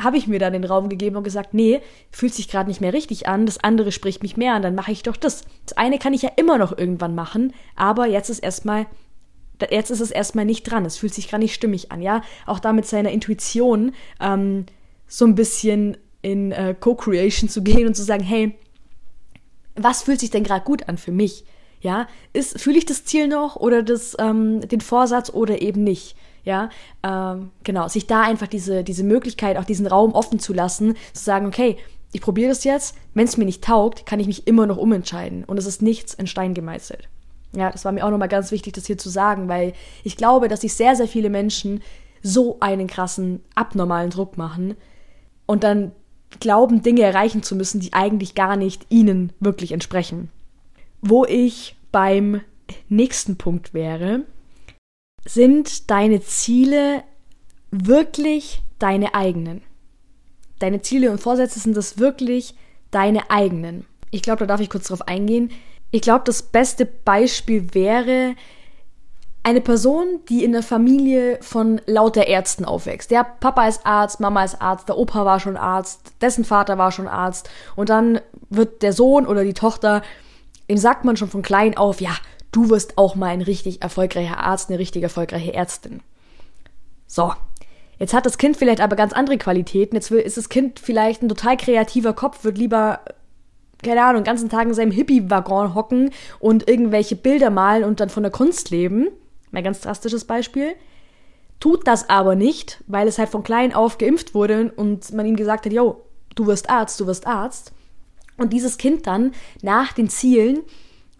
habe 0.00 0.16
ich 0.16 0.26
mir 0.26 0.38
dann 0.38 0.52
den 0.52 0.64
Raum 0.64 0.88
gegeben 0.88 1.16
und 1.16 1.24
gesagt, 1.24 1.54
nee, 1.54 1.80
fühlt 2.10 2.34
sich 2.34 2.48
gerade 2.48 2.68
nicht 2.68 2.80
mehr 2.80 2.92
richtig 2.92 3.28
an, 3.28 3.46
das 3.46 3.62
andere 3.62 3.92
spricht 3.92 4.22
mich 4.22 4.36
mehr 4.36 4.54
an, 4.54 4.62
dann 4.62 4.74
mache 4.74 4.92
ich 4.92 5.02
doch 5.02 5.16
das. 5.16 5.44
Das 5.66 5.76
eine 5.76 5.98
kann 5.98 6.14
ich 6.14 6.22
ja 6.22 6.30
immer 6.36 6.58
noch 6.58 6.76
irgendwann 6.76 7.14
machen, 7.14 7.52
aber 7.76 8.06
jetzt 8.06 8.28
ist 8.28 8.40
erstmal 8.40 8.86
jetzt 9.70 9.90
ist 9.90 10.00
es 10.00 10.10
erstmal 10.10 10.44
nicht 10.44 10.64
dran, 10.64 10.84
es 10.84 10.96
fühlt 10.96 11.14
sich 11.14 11.28
gerade 11.28 11.42
nicht 11.42 11.54
stimmig 11.54 11.92
an, 11.92 12.02
ja. 12.02 12.22
Auch 12.44 12.58
da 12.58 12.72
mit 12.72 12.86
seiner 12.86 13.12
Intuition 13.12 13.92
ähm, 14.20 14.66
so 15.06 15.24
ein 15.24 15.34
bisschen 15.36 15.96
in 16.22 16.52
äh, 16.52 16.74
Co-Creation 16.78 17.48
zu 17.48 17.62
gehen 17.62 17.86
und 17.86 17.94
zu 17.94 18.02
sagen, 18.02 18.24
hey, 18.24 18.54
was 19.76 20.02
fühlt 20.02 20.20
sich 20.20 20.30
denn 20.30 20.44
gerade 20.44 20.64
gut 20.64 20.88
an 20.88 20.98
für 20.98 21.12
mich? 21.12 21.44
Ja, 21.80 22.08
fühle 22.34 22.78
ich 22.78 22.86
das 22.86 23.04
Ziel 23.04 23.28
noch 23.28 23.56
oder 23.56 23.82
das 23.82 24.16
ähm, 24.18 24.66
den 24.66 24.80
Vorsatz 24.80 25.30
oder 25.30 25.60
eben 25.60 25.84
nicht? 25.84 26.16
Ja, 26.44 26.68
ähm, 27.02 27.50
genau, 27.62 27.88
sich 27.88 28.06
da 28.06 28.22
einfach 28.22 28.48
diese 28.48 28.84
diese 28.84 29.04
Möglichkeit, 29.04 29.56
auch 29.56 29.64
diesen 29.64 29.86
Raum 29.86 30.12
offen 30.12 30.38
zu 30.38 30.52
lassen, 30.52 30.94
zu 31.12 31.24
sagen, 31.24 31.46
okay, 31.46 31.78
ich 32.12 32.20
probiere 32.20 32.50
das 32.50 32.64
jetzt. 32.64 32.96
Wenn 33.14 33.24
es 33.24 33.36
mir 33.36 33.44
nicht 33.44 33.64
taugt, 33.64 34.06
kann 34.06 34.20
ich 34.20 34.26
mich 34.26 34.46
immer 34.46 34.66
noch 34.66 34.76
umentscheiden 34.76 35.44
und 35.44 35.58
es 35.58 35.66
ist 35.66 35.82
nichts 35.82 36.14
in 36.14 36.26
Stein 36.26 36.54
gemeißelt. 36.54 37.08
Ja, 37.56 37.70
das 37.70 37.84
war 37.84 37.92
mir 37.92 38.04
auch 38.04 38.10
nochmal 38.10 38.28
ganz 38.28 38.50
wichtig, 38.50 38.72
das 38.72 38.86
hier 38.86 38.98
zu 38.98 39.08
sagen, 39.08 39.48
weil 39.48 39.72
ich 40.02 40.16
glaube, 40.16 40.48
dass 40.48 40.62
sich 40.62 40.74
sehr, 40.74 40.96
sehr 40.96 41.08
viele 41.08 41.30
Menschen 41.30 41.82
so 42.22 42.56
einen 42.60 42.86
krassen, 42.86 43.42
abnormalen 43.54 44.10
Druck 44.10 44.36
machen 44.36 44.76
und 45.46 45.62
dann 45.62 45.92
glauben, 46.40 46.82
Dinge 46.82 47.02
erreichen 47.02 47.42
zu 47.42 47.54
müssen, 47.54 47.80
die 47.80 47.92
eigentlich 47.92 48.34
gar 48.34 48.56
nicht 48.56 48.86
ihnen 48.88 49.32
wirklich 49.40 49.72
entsprechen. 49.72 50.30
Wo 51.00 51.24
ich 51.24 51.76
beim 51.92 52.40
nächsten 52.88 53.36
Punkt 53.36 53.74
wäre, 53.74 54.22
sind 55.24 55.90
deine 55.90 56.20
Ziele 56.20 57.02
wirklich 57.70 58.62
deine 58.78 59.14
eigenen? 59.14 59.62
Deine 60.58 60.82
Ziele 60.82 61.10
und 61.10 61.20
Vorsätze 61.20 61.58
sind 61.58 61.76
das 61.76 61.98
wirklich 61.98 62.54
deine 62.90 63.30
eigenen? 63.30 63.86
Ich 64.10 64.22
glaube, 64.22 64.40
da 64.40 64.46
darf 64.46 64.60
ich 64.60 64.70
kurz 64.70 64.88
drauf 64.88 65.08
eingehen. 65.08 65.50
Ich 65.90 66.02
glaube, 66.02 66.24
das 66.24 66.42
beste 66.42 66.86
Beispiel 66.86 67.74
wäre, 67.74 68.34
eine 69.44 69.60
Person, 69.60 70.20
die 70.30 70.42
in 70.42 70.52
der 70.52 70.62
Familie 70.62 71.38
von 71.42 71.80
lauter 71.86 72.26
Ärzten 72.26 72.64
aufwächst. 72.64 73.10
Der 73.10 73.24
Papa 73.24 73.68
ist 73.68 73.84
Arzt, 73.84 74.18
Mama 74.18 74.42
ist 74.42 74.60
Arzt, 74.60 74.88
der 74.88 74.96
Opa 74.96 75.26
war 75.26 75.38
schon 75.38 75.58
Arzt, 75.58 76.12
dessen 76.22 76.44
Vater 76.44 76.78
war 76.78 76.90
schon 76.90 77.08
Arzt 77.08 77.50
und 77.76 77.90
dann 77.90 78.20
wird 78.48 78.82
der 78.82 78.94
Sohn 78.94 79.26
oder 79.26 79.44
die 79.44 79.52
Tochter, 79.52 80.02
dem 80.70 80.78
sagt 80.78 81.04
man 81.04 81.18
schon 81.18 81.28
von 81.28 81.42
klein 81.42 81.76
auf, 81.76 82.00
ja, 82.00 82.16
du 82.54 82.70
wirst 82.70 82.98
auch 82.98 83.14
mal 83.14 83.28
ein 83.28 83.42
richtig 83.42 83.82
erfolgreicher 83.82 84.38
Arzt, 84.38 84.70
eine 84.70 84.78
richtig 84.78 85.02
erfolgreiche 85.02 85.52
Ärztin. 85.52 86.00
So. 87.06 87.32
Jetzt 87.98 88.12
hat 88.12 88.26
das 88.26 88.38
Kind 88.38 88.56
vielleicht 88.56 88.80
aber 88.80 88.96
ganz 88.96 89.12
andere 89.12 89.38
Qualitäten. 89.38 89.94
Jetzt 89.94 90.10
ist 90.10 90.36
das 90.36 90.48
Kind 90.48 90.80
vielleicht 90.80 91.22
ein 91.22 91.28
total 91.28 91.56
kreativer 91.56 92.12
Kopf, 92.12 92.44
wird 92.44 92.58
lieber 92.58 93.00
keine 93.82 94.02
Ahnung, 94.02 94.22
den 94.22 94.26
ganzen 94.26 94.48
Tag 94.48 94.66
in 94.66 94.74
seinem 94.74 94.90
Hippie-Waggon 94.90 95.74
hocken 95.74 96.10
und 96.40 96.68
irgendwelche 96.68 97.16
Bilder 97.16 97.50
malen 97.50 97.84
und 97.84 98.00
dann 98.00 98.08
von 98.08 98.22
der 98.22 98.32
Kunst 98.32 98.70
leben 98.70 99.08
Mal 99.54 99.62
ganz 99.62 99.80
drastisches 99.80 100.24
Beispiel. 100.24 100.74
Tut 101.60 101.86
das 101.86 102.10
aber 102.10 102.34
nicht, 102.34 102.82
weil 102.88 103.06
es 103.06 103.18
halt 103.18 103.28
von 103.28 103.44
klein 103.44 103.72
auf 103.72 103.98
geimpft 103.98 104.34
wurde 104.34 104.72
und 104.74 105.12
man 105.14 105.26
ihm 105.26 105.36
gesagt 105.36 105.64
hat, 105.64 105.72
yo, 105.72 106.02
du 106.34 106.46
wirst 106.46 106.68
Arzt, 106.68 106.98
du 106.98 107.06
wirst 107.06 107.26
Arzt. 107.26 107.72
Und 108.36 108.52
dieses 108.52 108.76
Kind 108.78 109.06
dann 109.06 109.32
nach 109.62 109.92
den 109.92 110.08
Zielen 110.08 110.62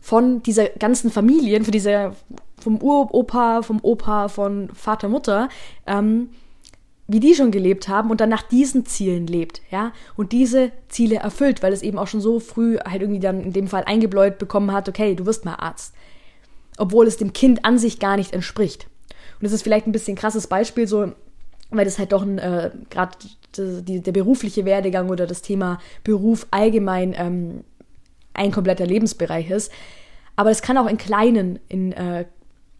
von 0.04 0.42
dieser 0.42 0.66
ganzen 0.68 1.10
Familien, 1.10 1.64
von 1.64 1.72
dieser, 1.72 2.14
vom 2.60 2.80
Uropa, 2.82 3.62
vom 3.62 3.80
Opa, 3.82 4.28
von 4.28 4.68
Vater, 4.74 5.08
Mutter, 5.08 5.48
ähm, 5.86 6.28
wie 7.06 7.20
die 7.20 7.34
schon 7.34 7.50
gelebt 7.50 7.88
haben 7.88 8.10
und 8.10 8.20
dann 8.20 8.30
nach 8.30 8.42
diesen 8.42 8.86
Zielen 8.86 9.26
lebt, 9.26 9.60
ja, 9.70 9.92
und 10.16 10.32
diese 10.32 10.72
Ziele 10.88 11.16
erfüllt, 11.16 11.62
weil 11.62 11.72
es 11.72 11.82
eben 11.82 11.98
auch 11.98 12.06
schon 12.06 12.20
so 12.20 12.40
früh 12.40 12.78
halt 12.78 13.02
irgendwie 13.02 13.20
dann 13.20 13.42
in 13.42 13.52
dem 13.52 13.66
Fall 13.66 13.84
eingebläut 13.84 14.38
bekommen 14.38 14.72
hat, 14.72 14.88
okay, 14.88 15.14
du 15.14 15.26
wirst 15.26 15.44
mal 15.44 15.56
Arzt 15.56 15.94
obwohl 16.78 17.06
es 17.06 17.16
dem 17.16 17.32
Kind 17.32 17.64
an 17.64 17.78
sich 17.78 17.98
gar 17.98 18.16
nicht 18.16 18.32
entspricht. 18.32 18.86
Und 19.40 19.44
das 19.44 19.52
ist 19.52 19.62
vielleicht 19.62 19.86
ein 19.86 19.92
bisschen 19.92 20.16
krasses 20.16 20.46
Beispiel, 20.46 20.86
so, 20.86 21.12
weil 21.70 21.84
das 21.84 21.98
halt 21.98 22.12
doch 22.12 22.22
ein, 22.22 22.38
äh, 22.38 22.70
gerade 22.90 23.16
der 23.56 24.12
berufliche 24.12 24.64
Werdegang 24.64 25.10
oder 25.10 25.26
das 25.26 25.42
Thema 25.42 25.78
Beruf 26.02 26.46
allgemein 26.50 27.14
ähm, 27.16 27.64
ein 28.34 28.52
kompletter 28.52 28.86
Lebensbereich 28.86 29.50
ist. 29.50 29.72
Aber 30.36 30.50
es 30.50 30.62
kann 30.62 30.78
auch 30.78 30.86
in 30.86 30.98
kleinen, 30.98 31.58
in, 31.68 31.92
äh, 31.92 32.26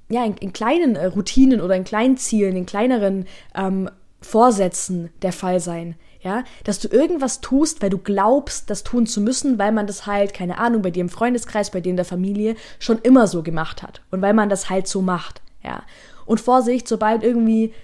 ja, 0.08 0.24
in, 0.24 0.36
in 0.36 0.52
kleinen 0.52 0.96
äh, 0.96 1.06
Routinen 1.06 1.60
oder 1.60 1.76
in 1.76 1.84
kleinen 1.84 2.16
Zielen, 2.16 2.56
in 2.56 2.66
kleineren 2.66 3.26
ähm, 3.54 3.88
Vorsätzen 4.20 5.10
der 5.22 5.32
Fall 5.32 5.60
sein 5.60 5.96
ja, 6.24 6.42
dass 6.64 6.80
du 6.80 6.88
irgendwas 6.88 7.42
tust, 7.42 7.82
weil 7.82 7.90
du 7.90 7.98
glaubst, 7.98 8.70
das 8.70 8.82
tun 8.82 9.06
zu 9.06 9.20
müssen, 9.20 9.58
weil 9.58 9.72
man 9.72 9.86
das 9.86 10.06
halt, 10.06 10.32
keine 10.32 10.58
Ahnung, 10.58 10.80
bei 10.80 10.90
dir 10.90 11.02
im 11.02 11.10
Freundeskreis, 11.10 11.70
bei 11.70 11.82
dir 11.82 11.90
in 11.90 11.96
der 11.96 12.06
Familie 12.06 12.56
schon 12.78 12.98
immer 12.98 13.26
so 13.26 13.42
gemacht 13.42 13.82
hat 13.82 14.00
und 14.10 14.22
weil 14.22 14.32
man 14.32 14.48
das 14.48 14.70
halt 14.70 14.88
so 14.88 15.02
macht, 15.02 15.42
ja. 15.62 15.82
Und 16.24 16.40
Vorsicht, 16.40 16.88
sobald 16.88 17.22
irgendwie, 17.22 17.74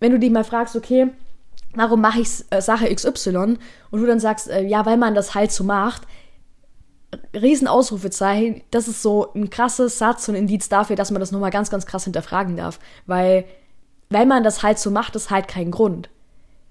wenn 0.00 0.10
du 0.10 0.18
dich 0.18 0.32
mal 0.32 0.42
fragst, 0.42 0.74
okay, 0.74 1.06
warum 1.76 2.00
mache 2.00 2.20
ich 2.20 2.28
äh, 2.50 2.60
Sache 2.60 2.92
XY 2.92 3.56
und 3.92 4.00
du 4.00 4.06
dann 4.06 4.18
sagst, 4.18 4.50
äh, 4.50 4.64
ja, 4.64 4.84
weil 4.84 4.96
man 4.96 5.14
das 5.14 5.36
halt 5.36 5.52
so 5.52 5.62
macht, 5.62 6.02
Riesenausrufezeichen, 7.34 8.62
das 8.70 8.88
ist 8.88 9.02
so 9.02 9.32
ein 9.34 9.50
krasses 9.50 9.98
Satz 9.98 10.28
und 10.28 10.34
Indiz 10.34 10.68
dafür, 10.68 10.96
dass 10.96 11.10
man 11.10 11.20
das 11.20 11.32
nochmal 11.32 11.50
ganz, 11.50 11.70
ganz 11.70 11.86
krass 11.86 12.04
hinterfragen 12.04 12.56
darf, 12.56 12.78
weil, 13.06 13.44
weil 14.10 14.26
man 14.26 14.44
das 14.44 14.62
halt 14.62 14.78
so 14.78 14.90
macht, 14.90 15.16
ist 15.16 15.30
halt 15.30 15.48
kein 15.48 15.70
Grund. 15.70 16.10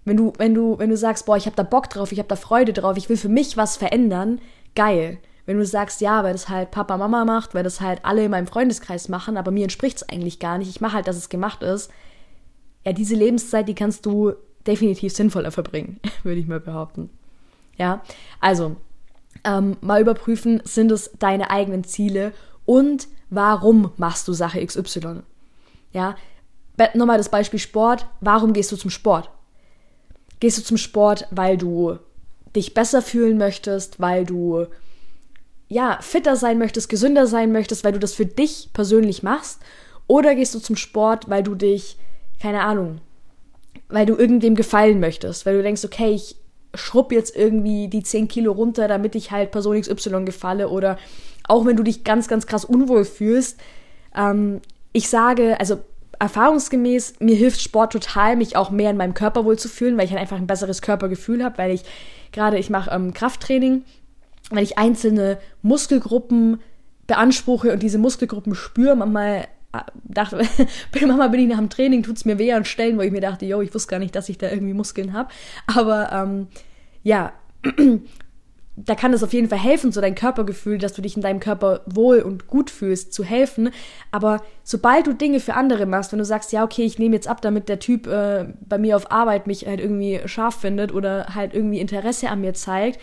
Wenn 0.05 0.17
du, 0.17 0.33
wenn 0.37 0.53
du, 0.53 0.77
wenn 0.79 0.89
du 0.89 0.97
sagst, 0.97 1.25
boah, 1.25 1.37
ich 1.37 1.45
habe 1.45 1.55
da 1.55 1.63
Bock 1.63 1.89
drauf, 1.89 2.11
ich 2.11 2.19
habe 2.19 2.27
da 2.27 2.35
Freude 2.35 2.73
drauf, 2.73 2.97
ich 2.97 3.09
will 3.09 3.17
für 3.17 3.29
mich 3.29 3.55
was 3.57 3.77
verändern, 3.77 4.41
geil. 4.75 5.17
Wenn 5.45 5.57
du 5.57 5.65
sagst, 5.65 6.01
ja, 6.01 6.23
weil 6.23 6.33
das 6.33 6.49
halt 6.49 6.71
Papa, 6.71 6.97
Mama 6.97 7.25
macht, 7.25 7.53
weil 7.53 7.63
das 7.63 7.81
halt 7.81 8.03
alle 8.03 8.25
in 8.25 8.31
meinem 8.31 8.47
Freundeskreis 8.47 9.09
machen, 9.09 9.37
aber 9.37 9.51
mir 9.51 9.63
entspricht 9.63 9.97
es 9.97 10.09
eigentlich 10.09 10.39
gar 10.39 10.57
nicht, 10.57 10.69
ich 10.69 10.81
mache 10.81 10.93
halt, 10.93 11.07
dass 11.07 11.17
es 11.17 11.29
gemacht 11.29 11.63
ist, 11.63 11.91
ja, 12.85 12.93
diese 12.93 13.15
Lebenszeit, 13.15 13.67
die 13.67 13.75
kannst 13.75 14.05
du 14.05 14.33
definitiv 14.67 15.13
sinnvoller 15.13 15.51
verbringen, 15.51 15.99
würde 16.23 16.39
ich 16.39 16.47
mal 16.47 16.59
behaupten. 16.59 17.09
Ja, 17.77 18.01
also 18.39 18.75
ähm, 19.43 19.77
mal 19.81 20.01
überprüfen, 20.01 20.61
sind 20.63 20.91
es 20.91 21.11
deine 21.19 21.49
eigenen 21.49 21.83
Ziele 21.83 22.33
und 22.65 23.07
warum 23.29 23.91
machst 23.97 24.27
du 24.27 24.33
Sache 24.33 24.65
XY? 24.65 25.23
Ja, 25.91 26.15
nochmal 26.93 27.17
das 27.17 27.29
Beispiel 27.29 27.59
Sport. 27.59 28.07
Warum 28.21 28.53
gehst 28.53 28.71
du 28.71 28.77
zum 28.77 28.89
Sport? 28.89 29.29
Gehst 30.39 30.57
du 30.57 30.63
zum 30.63 30.77
Sport, 30.77 31.27
weil 31.31 31.57
du 31.57 31.97
dich 32.55 32.73
besser 32.73 33.01
fühlen 33.01 33.37
möchtest, 33.37 33.99
weil 33.99 34.25
du 34.25 34.67
ja, 35.69 35.97
fitter 36.01 36.35
sein 36.35 36.59
möchtest, 36.59 36.89
gesünder 36.89 37.25
sein 37.25 37.51
möchtest, 37.51 37.83
weil 37.83 37.93
du 37.93 37.99
das 37.99 38.13
für 38.13 38.25
dich 38.25 38.69
persönlich 38.73 39.23
machst? 39.23 39.59
Oder 40.07 40.35
gehst 40.35 40.53
du 40.53 40.59
zum 40.59 40.75
Sport, 40.75 41.29
weil 41.29 41.43
du 41.43 41.55
dich, 41.55 41.97
keine 42.41 42.61
Ahnung, 42.61 42.99
weil 43.87 44.05
du 44.05 44.15
irgendwem 44.15 44.55
gefallen 44.55 44.99
möchtest, 44.99 45.45
weil 45.45 45.57
du 45.57 45.63
denkst, 45.63 45.85
okay, 45.85 46.11
ich 46.11 46.35
schrubb 46.73 47.11
jetzt 47.11 47.35
irgendwie 47.35 47.87
die 47.87 48.03
10 48.03 48.27
Kilo 48.27 48.51
runter, 48.51 48.87
damit 48.87 49.15
ich 49.15 49.31
halt 49.31 49.51
Person 49.51 49.79
XY 49.79 50.25
gefalle 50.25 50.69
oder 50.69 50.97
auch 51.47 51.65
wenn 51.65 51.75
du 51.75 51.83
dich 51.83 52.03
ganz, 52.03 52.27
ganz 52.27 52.47
krass 52.47 52.65
unwohl 52.65 53.05
fühlst. 53.05 53.59
Ähm, 54.15 54.61
ich 54.91 55.09
sage, 55.09 55.59
also 55.59 55.79
erfahrungsgemäß, 56.19 57.15
mir 57.19 57.35
hilft 57.35 57.61
Sport 57.61 57.93
total, 57.93 58.35
mich 58.35 58.55
auch 58.55 58.71
mehr 58.71 58.89
in 58.89 58.97
meinem 58.97 59.13
Körper 59.13 59.45
wohl 59.45 59.57
zu 59.57 59.67
fühlen, 59.67 59.97
weil 59.97 60.05
ich 60.05 60.11
halt 60.11 60.21
einfach 60.21 60.37
ein 60.37 60.47
besseres 60.47 60.81
Körpergefühl 60.81 61.43
habe, 61.43 61.57
weil 61.57 61.71
ich 61.71 61.83
gerade, 62.31 62.57
ich 62.57 62.69
mache 62.69 62.91
ähm, 62.91 63.13
Krafttraining, 63.13 63.83
weil 64.49 64.63
ich 64.63 64.77
einzelne 64.77 65.37
Muskelgruppen 65.61 66.61
beanspruche 67.07 67.73
und 67.73 67.83
diese 67.83 67.97
Muskelgruppen 67.97 68.55
spüre. 68.55 68.95
Manchmal 68.95 69.47
äh, 69.73 69.79
dachte, 70.03 70.41
Mama 71.07 71.27
bin 71.27 71.41
ich 71.41 71.47
nach 71.47 71.57
dem 71.57 71.69
Training, 71.69 72.03
tut 72.03 72.17
es 72.17 72.25
mir 72.25 72.37
weh 72.37 72.53
an 72.53 72.65
Stellen, 72.65 72.97
wo 72.97 73.01
ich 73.01 73.11
mir 73.11 73.21
dachte, 73.21 73.45
yo, 73.45 73.61
ich 73.61 73.73
wusste 73.73 73.89
gar 73.89 73.99
nicht, 73.99 74.15
dass 74.15 74.29
ich 74.29 74.37
da 74.37 74.49
irgendwie 74.49 74.73
Muskeln 74.73 75.13
habe. 75.13 75.29
Aber 75.67 76.11
ähm, 76.11 76.47
ja, 77.03 77.33
da 78.75 78.95
kann 78.95 79.13
es 79.13 79.23
auf 79.23 79.33
jeden 79.33 79.49
Fall 79.49 79.59
helfen, 79.59 79.91
so 79.91 80.01
dein 80.01 80.15
Körpergefühl, 80.15 80.79
dass 80.79 80.93
du 80.93 81.01
dich 81.01 81.15
in 81.15 81.21
deinem 81.21 81.39
Körper 81.39 81.81
wohl 81.85 82.19
und 82.19 82.47
gut 82.47 82.71
fühlst, 82.71 83.13
zu 83.13 83.23
helfen. 83.23 83.69
Aber 84.11 84.41
sobald 84.63 85.05
du 85.05 85.13
Dinge 85.13 85.39
für 85.39 85.53
andere 85.53 85.85
machst, 85.85 86.11
wenn 86.11 86.19
du 86.19 86.25
sagst, 86.25 86.51
ja, 86.51 86.63
okay, 86.63 86.83
ich 86.83 86.97
nehme 86.97 87.15
jetzt 87.15 87.27
ab, 87.27 87.41
damit 87.41 87.69
der 87.69 87.79
Typ 87.79 88.07
äh, 88.07 88.45
bei 88.67 88.77
mir 88.77 88.95
auf 88.95 89.11
Arbeit 89.11 89.45
mich 89.45 89.67
halt 89.67 89.79
irgendwie 89.79 90.21
scharf 90.25 90.55
findet 90.55 90.91
oder 90.91 91.35
halt 91.35 91.53
irgendwie 91.53 91.79
Interesse 91.79 92.29
an 92.29 92.41
mir 92.41 92.53
zeigt, 92.53 92.99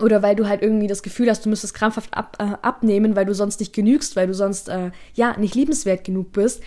oder 0.00 0.22
weil 0.22 0.36
du 0.36 0.48
halt 0.48 0.62
irgendwie 0.62 0.86
das 0.86 1.02
Gefühl 1.02 1.30
hast, 1.30 1.44
du 1.44 1.48
müsstest 1.48 1.74
krampfhaft 1.74 2.14
ab, 2.14 2.36
äh, 2.38 2.54
abnehmen, 2.62 3.16
weil 3.16 3.26
du 3.26 3.34
sonst 3.34 3.60
nicht 3.60 3.72
genügst, 3.72 4.16
weil 4.16 4.26
du 4.26 4.34
sonst 4.34 4.68
äh, 4.68 4.90
ja 5.14 5.36
nicht 5.38 5.54
liebenswert 5.54 6.04
genug 6.04 6.32
bist, 6.32 6.62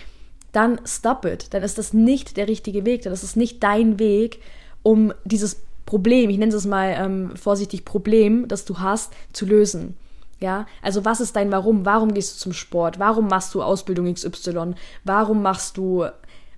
dann 0.52 0.82
stop 0.86 1.26
it. 1.26 1.54
Dann 1.54 1.64
ist 1.64 1.78
das 1.78 1.94
nicht 1.94 2.38
der 2.38 2.48
richtige 2.48 2.86
Weg. 2.86 3.04
Dann 3.04 3.14
ist 3.14 3.24
es 3.24 3.36
nicht 3.36 3.62
dein 3.64 4.00
Weg, 4.00 4.40
um 4.82 5.14
dieses 5.26 5.62
Problem, 5.86 6.30
ich 6.30 6.38
nenne 6.38 6.54
es 6.54 6.66
mal 6.66 6.96
ähm, 6.98 7.36
vorsichtig 7.36 7.84
Problem, 7.84 8.48
das 8.48 8.66
du 8.66 8.80
hast, 8.80 9.12
zu 9.34 9.46
lösen. 9.46 9.98
Ja, 10.40 10.68
also 10.82 11.04
was 11.04 11.20
ist 11.20 11.36
dein 11.36 11.52
Warum? 11.52 11.86
Warum 11.86 12.14
gehst 12.14 12.36
du 12.36 12.40
zum 12.40 12.54
Sport? 12.54 12.98
Warum 13.00 13.28
machst 13.28 13.54
du 13.54 13.62
Ausbildung 13.62 14.14
XY? 14.14 14.76
Warum 15.04 15.42
machst 15.42 15.76
du, 15.78 16.06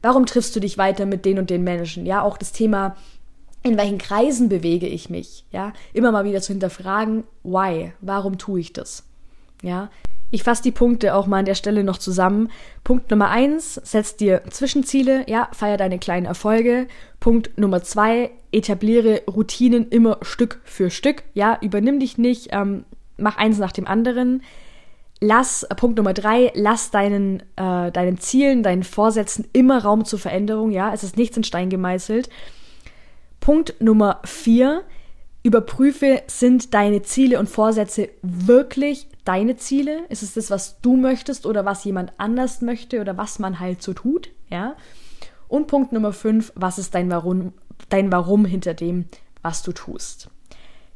warum 0.01 0.25
triffst 0.25 0.55
du 0.55 0.59
dich 0.59 0.77
weiter 0.77 1.05
mit 1.05 1.25
den 1.25 1.39
und 1.39 1.49
den 1.49 1.63
Menschen? 1.63 2.05
Ja, 2.05 2.21
auch 2.21 2.37
das 2.37 2.51
Thema, 2.51 2.95
in 3.63 3.77
welchen 3.77 3.97
Kreisen 3.97 4.49
bewege 4.49 4.87
ich 4.87 5.09
mich? 5.09 5.45
Ja, 5.51 5.73
immer 5.93 6.11
mal 6.11 6.25
wieder 6.25 6.41
zu 6.41 6.51
hinterfragen, 6.53 7.23
why? 7.43 7.93
Warum 8.01 8.37
tue 8.37 8.59
ich 8.59 8.73
das? 8.73 9.03
Ja, 9.61 9.89
ich 10.31 10.43
fasse 10.43 10.63
die 10.63 10.71
Punkte 10.71 11.13
auch 11.13 11.27
mal 11.27 11.39
an 11.39 11.45
der 11.45 11.55
Stelle 11.55 11.83
noch 11.83 11.97
zusammen. 11.97 12.49
Punkt 12.83 13.11
Nummer 13.11 13.29
eins, 13.29 13.75
setz 13.75 14.15
dir 14.15 14.41
Zwischenziele, 14.49 15.29
ja, 15.29 15.49
feier 15.51 15.77
deine 15.77 15.99
kleinen 15.99 16.25
Erfolge. 16.25 16.87
Punkt 17.19 17.57
Nummer 17.57 17.83
zwei, 17.83 18.31
etabliere 18.51 19.21
Routinen 19.27 19.89
immer 19.89 20.17
Stück 20.21 20.61
für 20.63 20.89
Stück, 20.89 21.23
ja, 21.33 21.57
übernimm 21.61 21.99
dich 21.99 22.17
nicht, 22.17 22.47
ähm, 22.51 22.85
mach 23.17 23.37
eins 23.37 23.59
nach 23.59 23.73
dem 23.73 23.87
anderen. 23.87 24.41
lass, 25.23 25.63
äh, 25.63 25.75
Punkt 25.75 25.97
Nummer 25.97 26.13
drei, 26.13 26.51
lass 26.55 26.89
deinen, 26.89 27.41
äh, 27.55 27.91
deinen 27.91 28.17
Zielen, 28.17 28.63
deinen 28.63 28.83
Vorsätzen 28.83 29.47
immer 29.53 29.83
Raum 29.83 30.03
zur 30.03 30.17
Veränderung, 30.17 30.71
ja, 30.71 30.91
es 30.93 31.03
ist 31.03 31.15
nichts 31.15 31.37
in 31.37 31.43
Stein 31.43 31.69
gemeißelt. 31.69 32.27
Punkt 33.41 33.75
Nummer 33.81 34.21
vier, 34.23 34.83
überprüfe, 35.43 36.21
sind 36.27 36.73
deine 36.73 37.01
Ziele 37.01 37.37
und 37.39 37.49
Vorsätze 37.49 38.07
wirklich 38.21 39.07
deine 39.25 39.57
Ziele? 39.57 40.05
Ist 40.07 40.23
es 40.23 40.35
das, 40.35 40.49
was 40.49 40.79
du 40.79 40.95
möchtest 40.95 41.45
oder 41.45 41.65
was 41.65 41.83
jemand 41.83 42.13
anders 42.17 42.61
möchte 42.61 43.01
oder 43.01 43.17
was 43.17 43.39
man 43.39 43.59
halt 43.59 43.83
so 43.83 43.93
tut, 43.93 44.29
ja? 44.49 44.77
Und 45.49 45.67
Punkt 45.67 45.91
Nummer 45.91 46.13
fünf, 46.13 46.53
was 46.55 46.79
ist 46.79 46.95
dein 46.95 47.11
Warum, 47.11 47.51
dein 47.89 48.09
Warum 48.09 48.45
hinter 48.45 48.73
dem, 48.73 49.05
was 49.41 49.63
du 49.63 49.73
tust? 49.73 50.29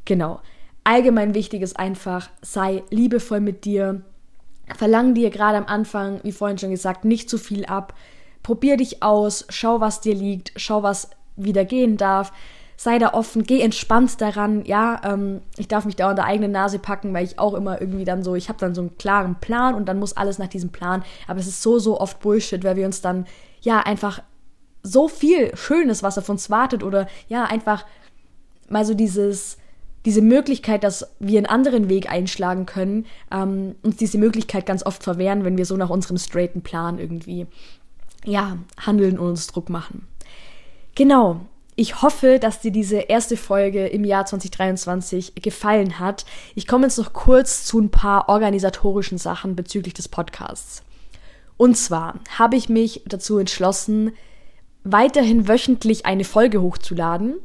Genau. 0.06 0.40
Allgemein 0.86 1.34
wichtig 1.34 1.62
ist 1.62 1.78
einfach, 1.78 2.30
sei 2.42 2.84
liebevoll 2.90 3.42
mit 3.42 3.66
dir, 3.66 4.04
Verlang 4.74 5.14
dir 5.14 5.30
gerade 5.30 5.58
am 5.58 5.68
Anfang, 5.68 6.20
wie 6.24 6.32
vorhin 6.32 6.58
schon 6.58 6.72
gesagt, 6.72 7.06
nicht 7.06 7.30
zu 7.30 7.38
viel 7.38 7.66
ab. 7.66 7.94
Probier 8.42 8.78
dich 8.78 9.04
aus, 9.04 9.46
schau, 9.50 9.80
was 9.80 10.02
dir 10.02 10.16
liegt, 10.16 10.54
schau, 10.56 10.82
was 10.84 11.12
wieder 11.36 11.66
gehen 11.66 11.98
darf. 11.98 12.32
Sei 12.78 13.00
da 13.00 13.14
offen, 13.14 13.44
geh 13.44 13.62
entspannt 13.62 14.20
daran. 14.20 14.66
Ja, 14.66 15.02
ähm, 15.06 15.42
ich 15.58 15.68
darf 15.68 15.86
mich 15.86 15.96
da 15.96 16.10
an 16.10 16.16
der 16.18 16.26
eigenen 16.26 16.52
Nase 16.52 16.78
packen, 16.78 17.14
weil 17.14 17.24
ich 17.24 17.40
auch 17.40 17.54
immer 17.54 17.80
irgendwie 17.80 18.04
dann 18.04 18.24
so, 18.24 18.36
ich 18.36 18.50
habe 18.50 18.60
dann 18.60 18.76
so 18.76 18.82
einen 18.82 18.98
klaren 18.98 19.36
Plan 19.36 19.76
und 19.76 19.86
dann 19.88 20.00
muss 20.00 20.18
alles 20.18 20.40
nach 20.40 20.48
diesem 20.48 20.72
Plan. 20.72 21.04
Aber 21.28 21.40
es 21.40 21.48
ist 21.48 21.62
so, 21.62 21.80
so 21.80 22.00
oft 22.00 22.20
Bullshit, 22.20 22.64
weil 22.64 22.76
wir 22.76 22.86
uns 22.86 23.02
dann 23.02 23.26
ja 23.62 23.80
einfach 23.80 24.22
so 24.84 25.08
viel 25.08 25.56
Schönes, 25.56 26.04
was 26.04 26.18
auf 26.18 26.30
uns 26.30 26.50
wartet 26.50 26.84
oder 26.84 27.08
ja, 27.28 27.46
einfach 27.46 27.86
mal 28.70 28.86
so 28.86 28.94
dieses 28.94 29.58
diese 30.06 30.22
Möglichkeit, 30.22 30.84
dass 30.84 31.16
wir 31.20 31.40
einen 31.40 31.48
anderen 31.48 31.90
Weg 31.90 32.10
einschlagen 32.10 32.68
können, 32.68 33.08
ähm, 33.32 33.76
uns 33.82 33.98
diese 33.98 34.20
Möglichkeit 34.20 34.66
ganz 34.66 34.86
oft 34.86 35.04
verwehren, 35.04 35.44
wenn 35.44 35.58
wir 35.58 35.66
so 35.66 35.76
nach 35.78 35.90
unserem 35.90 36.18
straighten 36.18 36.62
Plan 36.62 37.00
irgendwie, 37.00 37.48
ja, 38.24 38.58
handeln 38.80 39.18
und 39.18 39.30
uns 39.30 39.48
Druck 39.48 39.70
machen. 39.70 40.08
Genau. 40.96 41.42
Ich 41.78 42.02
hoffe, 42.02 42.40
dass 42.40 42.62
dir 42.62 42.72
diese 42.72 42.98
erste 42.98 43.36
Folge 43.36 43.88
im 43.88 44.06
Jahr 44.06 44.26
2023 44.26 45.36
gefallen 45.36 46.00
hat. 46.00 46.26
Ich 46.56 46.68
komme 46.68 46.86
jetzt 46.86 46.98
noch 46.98 47.12
kurz 47.12 47.66
zu 47.66 47.80
ein 47.80 47.92
paar 47.92 48.30
organisatorischen 48.30 49.18
Sachen 49.18 49.58
bezüglich 49.58 49.94
des 49.94 50.08
Podcasts. 50.08 50.84
Und 51.58 51.76
zwar 51.76 52.20
habe 52.38 52.56
ich 52.56 52.70
mich 52.70 53.04
dazu 53.06 53.38
entschlossen, 53.38 54.14
weiterhin 54.84 55.50
wöchentlich 55.50 56.06
eine 56.06 56.24
Folge 56.24 56.62
hochzuladen 56.62 57.36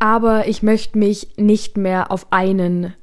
aber 0.00 0.48
ich 0.48 0.64
möchte 0.64 0.98
mich 0.98 1.28
nicht 1.36 1.76
mehr 1.76 2.10
auf 2.10 2.26
einen 2.30 2.94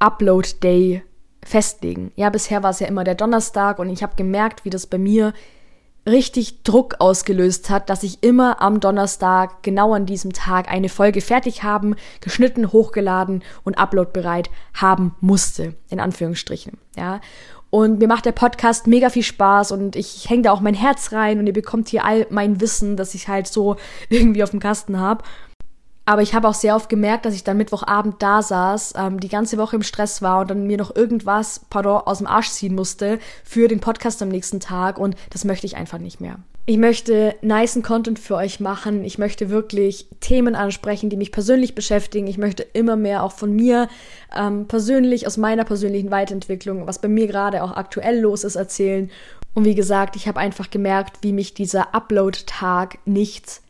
Upload-Day 0.00 1.02
festlegen. 1.44 2.10
Ja, 2.16 2.30
bisher 2.30 2.62
war 2.64 2.70
es 2.70 2.80
ja 2.80 2.88
immer 2.88 3.04
der 3.04 3.14
Donnerstag 3.14 3.78
und 3.78 3.90
ich 3.90 4.02
habe 4.02 4.16
gemerkt, 4.16 4.64
wie 4.64 4.70
das 4.70 4.86
bei 4.86 4.98
mir 4.98 5.32
richtig 6.06 6.62
Druck 6.62 6.96
ausgelöst 7.00 7.68
hat, 7.68 7.90
dass 7.90 8.02
ich 8.02 8.22
immer 8.22 8.62
am 8.62 8.80
Donnerstag 8.80 9.62
genau 9.62 9.92
an 9.92 10.06
diesem 10.06 10.32
Tag 10.32 10.70
eine 10.70 10.88
Folge 10.88 11.20
fertig 11.20 11.62
haben, 11.62 11.96
geschnitten, 12.20 12.72
hochgeladen 12.72 13.42
und 13.64 13.78
uploadbereit 13.78 14.50
haben 14.74 15.14
musste, 15.20 15.74
in 15.88 16.00
Anführungsstrichen, 16.00 16.78
ja. 16.96 17.20
Und 17.68 17.98
mir 17.98 18.06
macht 18.06 18.24
der 18.24 18.32
Podcast 18.32 18.86
mega 18.86 19.10
viel 19.10 19.24
Spaß 19.24 19.72
und 19.72 19.96
ich 19.96 20.30
hänge 20.30 20.42
da 20.42 20.52
auch 20.52 20.60
mein 20.60 20.74
Herz 20.74 21.12
rein 21.12 21.40
und 21.40 21.46
ihr 21.46 21.52
bekommt 21.52 21.88
hier 21.88 22.04
all 22.04 22.26
mein 22.30 22.60
Wissen, 22.60 22.96
das 22.96 23.14
ich 23.14 23.28
halt 23.28 23.48
so 23.48 23.76
irgendwie 24.08 24.42
auf 24.42 24.50
dem 24.50 24.60
Kasten 24.60 25.00
habe. 25.00 25.24
Aber 26.08 26.22
ich 26.22 26.34
habe 26.34 26.46
auch 26.46 26.54
sehr 26.54 26.76
oft 26.76 26.88
gemerkt, 26.88 27.26
dass 27.26 27.34
ich 27.34 27.42
dann 27.42 27.56
Mittwochabend 27.56 28.22
da 28.22 28.40
saß, 28.40 28.94
ähm, 28.96 29.18
die 29.18 29.28
ganze 29.28 29.58
Woche 29.58 29.74
im 29.74 29.82
Stress 29.82 30.22
war 30.22 30.40
und 30.40 30.50
dann 30.50 30.66
mir 30.66 30.78
noch 30.78 30.94
irgendwas, 30.94 31.60
pardon, 31.68 32.02
aus 32.06 32.18
dem 32.18 32.28
Arsch 32.28 32.50
ziehen 32.50 32.76
musste 32.76 33.18
für 33.44 33.66
den 33.66 33.80
Podcast 33.80 34.22
am 34.22 34.28
nächsten 34.28 34.60
Tag 34.60 34.98
und 34.98 35.16
das 35.30 35.44
möchte 35.44 35.66
ich 35.66 35.76
einfach 35.76 35.98
nicht 35.98 36.20
mehr. 36.20 36.38
Ich 36.68 36.78
möchte 36.78 37.34
niceen 37.42 37.82
Content 37.82 38.18
für 38.18 38.34
euch 38.34 38.58
machen. 38.58 39.04
Ich 39.04 39.18
möchte 39.18 39.50
wirklich 39.50 40.08
Themen 40.20 40.56
ansprechen, 40.56 41.10
die 41.10 41.16
mich 41.16 41.30
persönlich 41.30 41.76
beschäftigen. 41.76 42.26
Ich 42.26 42.38
möchte 42.38 42.64
immer 42.64 42.96
mehr 42.96 43.22
auch 43.22 43.30
von 43.30 43.54
mir 43.54 43.88
ähm, 44.36 44.66
persönlich, 44.66 45.28
aus 45.28 45.36
meiner 45.36 45.64
persönlichen 45.64 46.10
Weiterentwicklung, 46.10 46.88
was 46.88 47.00
bei 47.00 47.06
mir 47.06 47.28
gerade 47.28 47.62
auch 47.62 47.76
aktuell 47.76 48.18
los 48.18 48.42
ist, 48.42 48.56
erzählen. 48.56 49.10
Und 49.54 49.64
wie 49.64 49.76
gesagt, 49.76 50.16
ich 50.16 50.26
habe 50.26 50.40
einfach 50.40 50.68
gemerkt, 50.70 51.18
wie 51.22 51.32
mich 51.32 51.54
dieser 51.54 51.94
Upload-Tag 51.94 52.98
nicht 53.06 53.60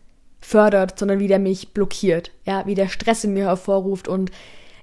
fördert, 0.40 0.99
sondern 0.99 1.18
wie 1.18 1.29
der 1.29 1.38
mich 1.38 1.72
blockiert, 1.72 2.31
ja, 2.44 2.66
wie 2.66 2.75
der 2.75 2.88
Stress 2.88 3.25
in 3.25 3.33
mir 3.33 3.46
hervorruft 3.46 4.09
und 4.09 4.31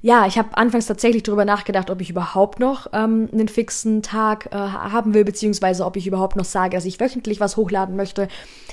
ja, 0.06 0.28
ich 0.28 0.38
habe 0.38 0.58
anfangs 0.58 0.86
tatsächlich 0.86 1.24
darüber 1.24 1.46
nachgedacht, 1.46 1.90
ob 1.90 2.02
ich 2.02 2.10
überhaupt 2.10 2.60
noch 2.60 2.88
ähm, 2.92 3.30
einen 3.32 3.48
fixen 3.48 4.02
Tag 4.02 4.50
äh, 4.52 4.58
haben 4.58 5.14
will, 5.14 5.24
beziehungsweise 5.24 5.86
ob 5.86 5.96
ich 5.96 6.06
überhaupt 6.06 6.36
noch 6.36 6.44
sage, 6.44 6.76
dass 6.76 6.84
ich 6.84 7.00
wöchentlich 7.00 7.40
was 7.40 7.56
hochladen 7.56 7.96
möchte. 7.96 8.28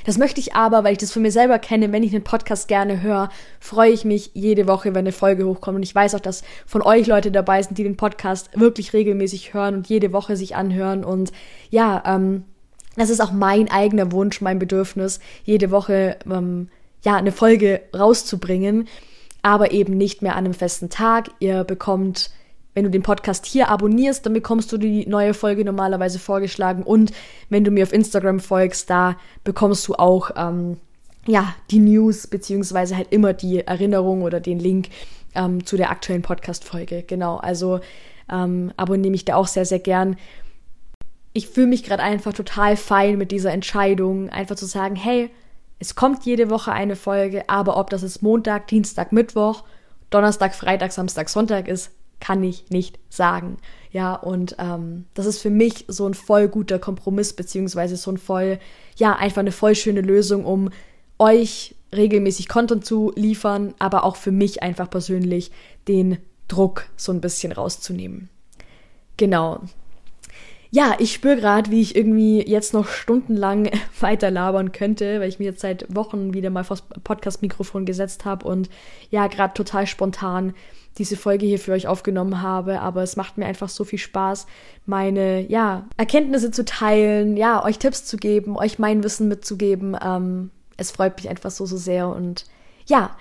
Das 0.04 0.18
möchte 0.18 0.40
ich 0.40 0.56
aber, 0.56 0.82
weil 0.82 0.90
ich 0.90 0.98
das 0.98 1.12
von 1.12 1.22
mir 1.22 1.30
selber 1.30 1.60
kenne, 1.60 1.92
wenn 1.92 2.02
ich 2.02 2.12
einen 2.12 2.24
Podcast 2.24 2.66
gerne 2.66 3.00
höre, 3.00 3.28
freue 3.60 3.92
ich 3.92 4.04
mich 4.04 4.32
jede 4.34 4.66
Woche, 4.66 4.88
wenn 4.88 5.04
eine 5.04 5.12
Folge 5.12 5.46
hochkommt. 5.46 5.76
Und 5.76 5.84
ich 5.84 5.94
weiß 5.94 6.16
auch, 6.16 6.20
dass 6.20 6.42
von 6.66 6.82
euch 6.82 7.06
Leute 7.06 7.30
dabei 7.30 7.62
sind, 7.62 7.78
die 7.78 7.84
den 7.84 7.96
Podcast 7.96 8.50
wirklich 8.58 8.92
regelmäßig 8.92 9.54
hören 9.54 9.76
und 9.76 9.88
jede 9.88 10.12
Woche 10.12 10.34
sich 10.34 10.56
anhören. 10.56 11.04
Und 11.04 11.30
ja, 11.70 12.02
ähm, 12.06 12.42
das 13.00 13.08
ist 13.08 13.20
auch 13.20 13.32
mein 13.32 13.70
eigener 13.70 14.12
Wunsch, 14.12 14.42
mein 14.42 14.58
Bedürfnis, 14.58 15.20
jede 15.44 15.70
Woche 15.70 16.18
ähm, 16.30 16.68
ja, 17.02 17.16
eine 17.16 17.32
Folge 17.32 17.80
rauszubringen, 17.96 18.88
aber 19.40 19.72
eben 19.72 19.96
nicht 19.96 20.20
mehr 20.20 20.36
an 20.36 20.44
einem 20.44 20.52
festen 20.52 20.90
Tag. 20.90 21.30
Ihr 21.38 21.64
bekommt, 21.64 22.30
wenn 22.74 22.84
du 22.84 22.90
den 22.90 23.02
Podcast 23.02 23.46
hier 23.46 23.68
abonnierst, 23.68 24.26
dann 24.26 24.34
bekommst 24.34 24.70
du 24.70 24.76
die 24.76 25.06
neue 25.06 25.32
Folge 25.32 25.64
normalerweise 25.64 26.18
vorgeschlagen 26.18 26.82
und 26.82 27.12
wenn 27.48 27.64
du 27.64 27.70
mir 27.70 27.84
auf 27.84 27.94
Instagram 27.94 28.38
folgst, 28.38 28.90
da 28.90 29.16
bekommst 29.44 29.88
du 29.88 29.94
auch 29.94 30.32
ähm, 30.36 30.76
ja 31.26 31.54
die 31.70 31.78
News 31.78 32.26
beziehungsweise 32.26 32.98
halt 32.98 33.10
immer 33.12 33.32
die 33.32 33.66
Erinnerung 33.66 34.20
oder 34.24 34.40
den 34.40 34.58
Link 34.58 34.88
ähm, 35.34 35.64
zu 35.64 35.78
der 35.78 35.90
aktuellen 35.90 36.20
Podcast-Folge. 36.20 37.04
Genau, 37.06 37.38
also 37.38 37.80
ähm, 38.30 38.74
abonniere 38.76 39.10
mich 39.10 39.24
da 39.24 39.36
auch 39.36 39.46
sehr, 39.46 39.64
sehr 39.64 39.78
gern. 39.78 40.16
Ich 41.32 41.48
fühle 41.48 41.68
mich 41.68 41.84
gerade 41.84 42.02
einfach 42.02 42.32
total 42.32 42.76
fein 42.76 43.18
mit 43.18 43.30
dieser 43.30 43.52
Entscheidung, 43.52 44.30
einfach 44.30 44.56
zu 44.56 44.66
sagen, 44.66 44.96
hey, 44.96 45.30
es 45.78 45.94
kommt 45.94 46.24
jede 46.24 46.50
Woche 46.50 46.72
eine 46.72 46.96
Folge, 46.96 47.48
aber 47.48 47.76
ob 47.76 47.90
das 47.90 48.02
jetzt 48.02 48.22
Montag, 48.22 48.68
Dienstag, 48.68 49.12
Mittwoch, 49.12 49.64
Donnerstag, 50.10 50.54
Freitag, 50.54 50.92
Samstag, 50.92 51.28
Sonntag 51.28 51.68
ist, 51.68 51.90
kann 52.20 52.44
ich 52.44 52.68
nicht 52.68 52.98
sagen. 53.08 53.56
Ja, 53.90 54.14
und 54.14 54.56
ähm, 54.58 55.06
das 55.14 55.26
ist 55.26 55.40
für 55.40 55.50
mich 55.50 55.86
so 55.88 56.06
ein 56.06 56.14
voll 56.14 56.48
guter 56.48 56.78
Kompromiss, 56.78 57.32
beziehungsweise 57.32 57.96
so 57.96 58.10
ein 58.10 58.18
voll, 58.18 58.58
ja, 58.96 59.16
einfach 59.16 59.40
eine 59.40 59.52
voll 59.52 59.74
schöne 59.74 60.02
Lösung, 60.02 60.44
um 60.44 60.70
euch 61.18 61.74
regelmäßig 61.94 62.48
Content 62.48 62.84
zu 62.84 63.12
liefern, 63.16 63.74
aber 63.78 64.04
auch 64.04 64.16
für 64.16 64.30
mich 64.30 64.62
einfach 64.62 64.88
persönlich 64.88 65.50
den 65.88 66.18
Druck 66.46 66.86
so 66.96 67.10
ein 67.10 67.20
bisschen 67.20 67.52
rauszunehmen. 67.52 68.28
Genau, 69.16 69.60
ja, 70.70 70.94
ich 70.98 71.12
spüre 71.12 71.36
gerade, 71.36 71.70
wie 71.70 71.80
ich 71.80 71.96
irgendwie 71.96 72.46
jetzt 72.46 72.74
noch 72.74 72.88
stundenlang 72.88 73.70
weiter 74.00 74.30
labern 74.30 74.72
könnte, 74.72 75.20
weil 75.20 75.28
ich 75.28 75.38
mir 75.38 75.46
jetzt 75.46 75.60
seit 75.60 75.94
Wochen 75.94 76.34
wieder 76.34 76.50
mal 76.50 76.64
vors 76.64 76.84
Podcast-Mikrofon 77.04 77.86
gesetzt 77.86 78.24
habe 78.24 78.46
und 78.46 78.70
ja, 79.10 79.26
gerade 79.26 79.54
total 79.54 79.86
spontan 79.86 80.54
diese 80.98 81.16
Folge 81.16 81.46
hier 81.46 81.60
für 81.60 81.72
euch 81.72 81.86
aufgenommen 81.86 82.42
habe. 82.42 82.80
Aber 82.80 83.02
es 83.02 83.16
macht 83.16 83.38
mir 83.38 83.46
einfach 83.46 83.68
so 83.68 83.84
viel 83.84 83.98
Spaß, 83.98 84.46
meine, 84.86 85.48
ja, 85.48 85.86
Erkenntnisse 85.96 86.50
zu 86.50 86.64
teilen, 86.64 87.36
ja, 87.36 87.64
euch 87.64 87.78
Tipps 87.78 88.04
zu 88.04 88.16
geben, 88.16 88.56
euch 88.56 88.78
mein 88.78 89.04
Wissen 89.04 89.28
mitzugeben. 89.28 89.96
Ähm, 90.02 90.50
es 90.76 90.90
freut 90.90 91.16
mich 91.16 91.28
einfach 91.28 91.50
so, 91.50 91.66
so 91.66 91.76
sehr 91.76 92.08
und 92.08 92.44
ja, 92.86 93.16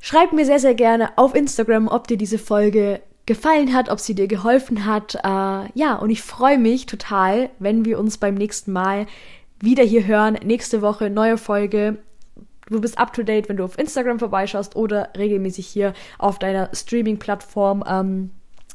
Schreibt 0.00 0.32
mir 0.32 0.44
sehr, 0.46 0.60
sehr 0.60 0.74
gerne 0.74 1.16
auf 1.16 1.34
Instagram, 1.34 1.88
ob 1.88 2.06
dir 2.06 2.16
diese 2.16 2.38
Folge 2.38 3.00
gefallen 3.26 3.74
hat, 3.74 3.88
ob 3.88 4.00
sie 4.00 4.14
dir 4.14 4.28
geholfen 4.28 4.86
hat. 4.86 5.16
Äh, 5.16 5.68
ja, 5.74 5.96
und 6.00 6.10
ich 6.10 6.22
freue 6.22 6.58
mich 6.58 6.86
total, 6.86 7.50
wenn 7.58 7.84
wir 7.84 7.98
uns 7.98 8.18
beim 8.18 8.34
nächsten 8.34 8.72
Mal 8.72 9.06
wieder 9.60 9.82
hier 9.82 10.06
hören. 10.06 10.38
Nächste 10.44 10.80
Woche 10.80 11.10
neue 11.10 11.36
Folge. 11.36 11.98
Du 12.68 12.80
bist 12.80 12.98
up 12.98 13.12
to 13.12 13.22
date, 13.22 13.48
wenn 13.48 13.56
du 13.56 13.64
auf 13.64 13.78
Instagram 13.78 14.18
vorbeischaust 14.18 14.74
oder 14.74 15.10
regelmäßig 15.16 15.66
hier 15.66 15.92
auf 16.18 16.38
deiner 16.38 16.70
Streaming-Plattform. 16.72 17.84
Ähm, 17.86 18.30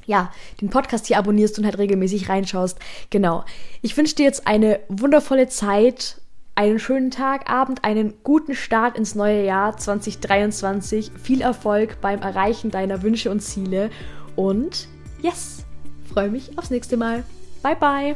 ja, 0.05 0.31
den 0.59 0.69
Podcast 0.69 1.07
hier 1.07 1.17
abonnierst 1.17 1.57
und 1.59 1.65
halt 1.65 1.77
regelmäßig 1.77 2.27
reinschaust. 2.29 2.79
Genau. 3.09 3.45
Ich 3.81 3.95
wünsche 3.95 4.15
dir 4.15 4.25
jetzt 4.25 4.47
eine 4.47 4.79
wundervolle 4.89 5.47
Zeit, 5.47 6.21
einen 6.55 6.79
schönen 6.79 7.11
Tag, 7.11 7.49
Abend, 7.49 7.83
einen 7.83 8.13
guten 8.23 8.55
Start 8.55 8.97
ins 8.97 9.15
neue 9.15 9.45
Jahr 9.45 9.77
2023. 9.77 11.11
Viel 11.21 11.41
Erfolg 11.41 12.01
beim 12.01 12.21
Erreichen 12.21 12.71
deiner 12.71 13.01
Wünsche 13.03 13.31
und 13.31 13.41
Ziele 13.41 13.89
und 14.35 14.87
yes, 15.21 15.65
freue 16.11 16.29
mich 16.29 16.57
aufs 16.57 16.69
nächste 16.69 16.97
Mal. 16.97 17.23
Bye 17.61 17.75
bye. 17.75 18.15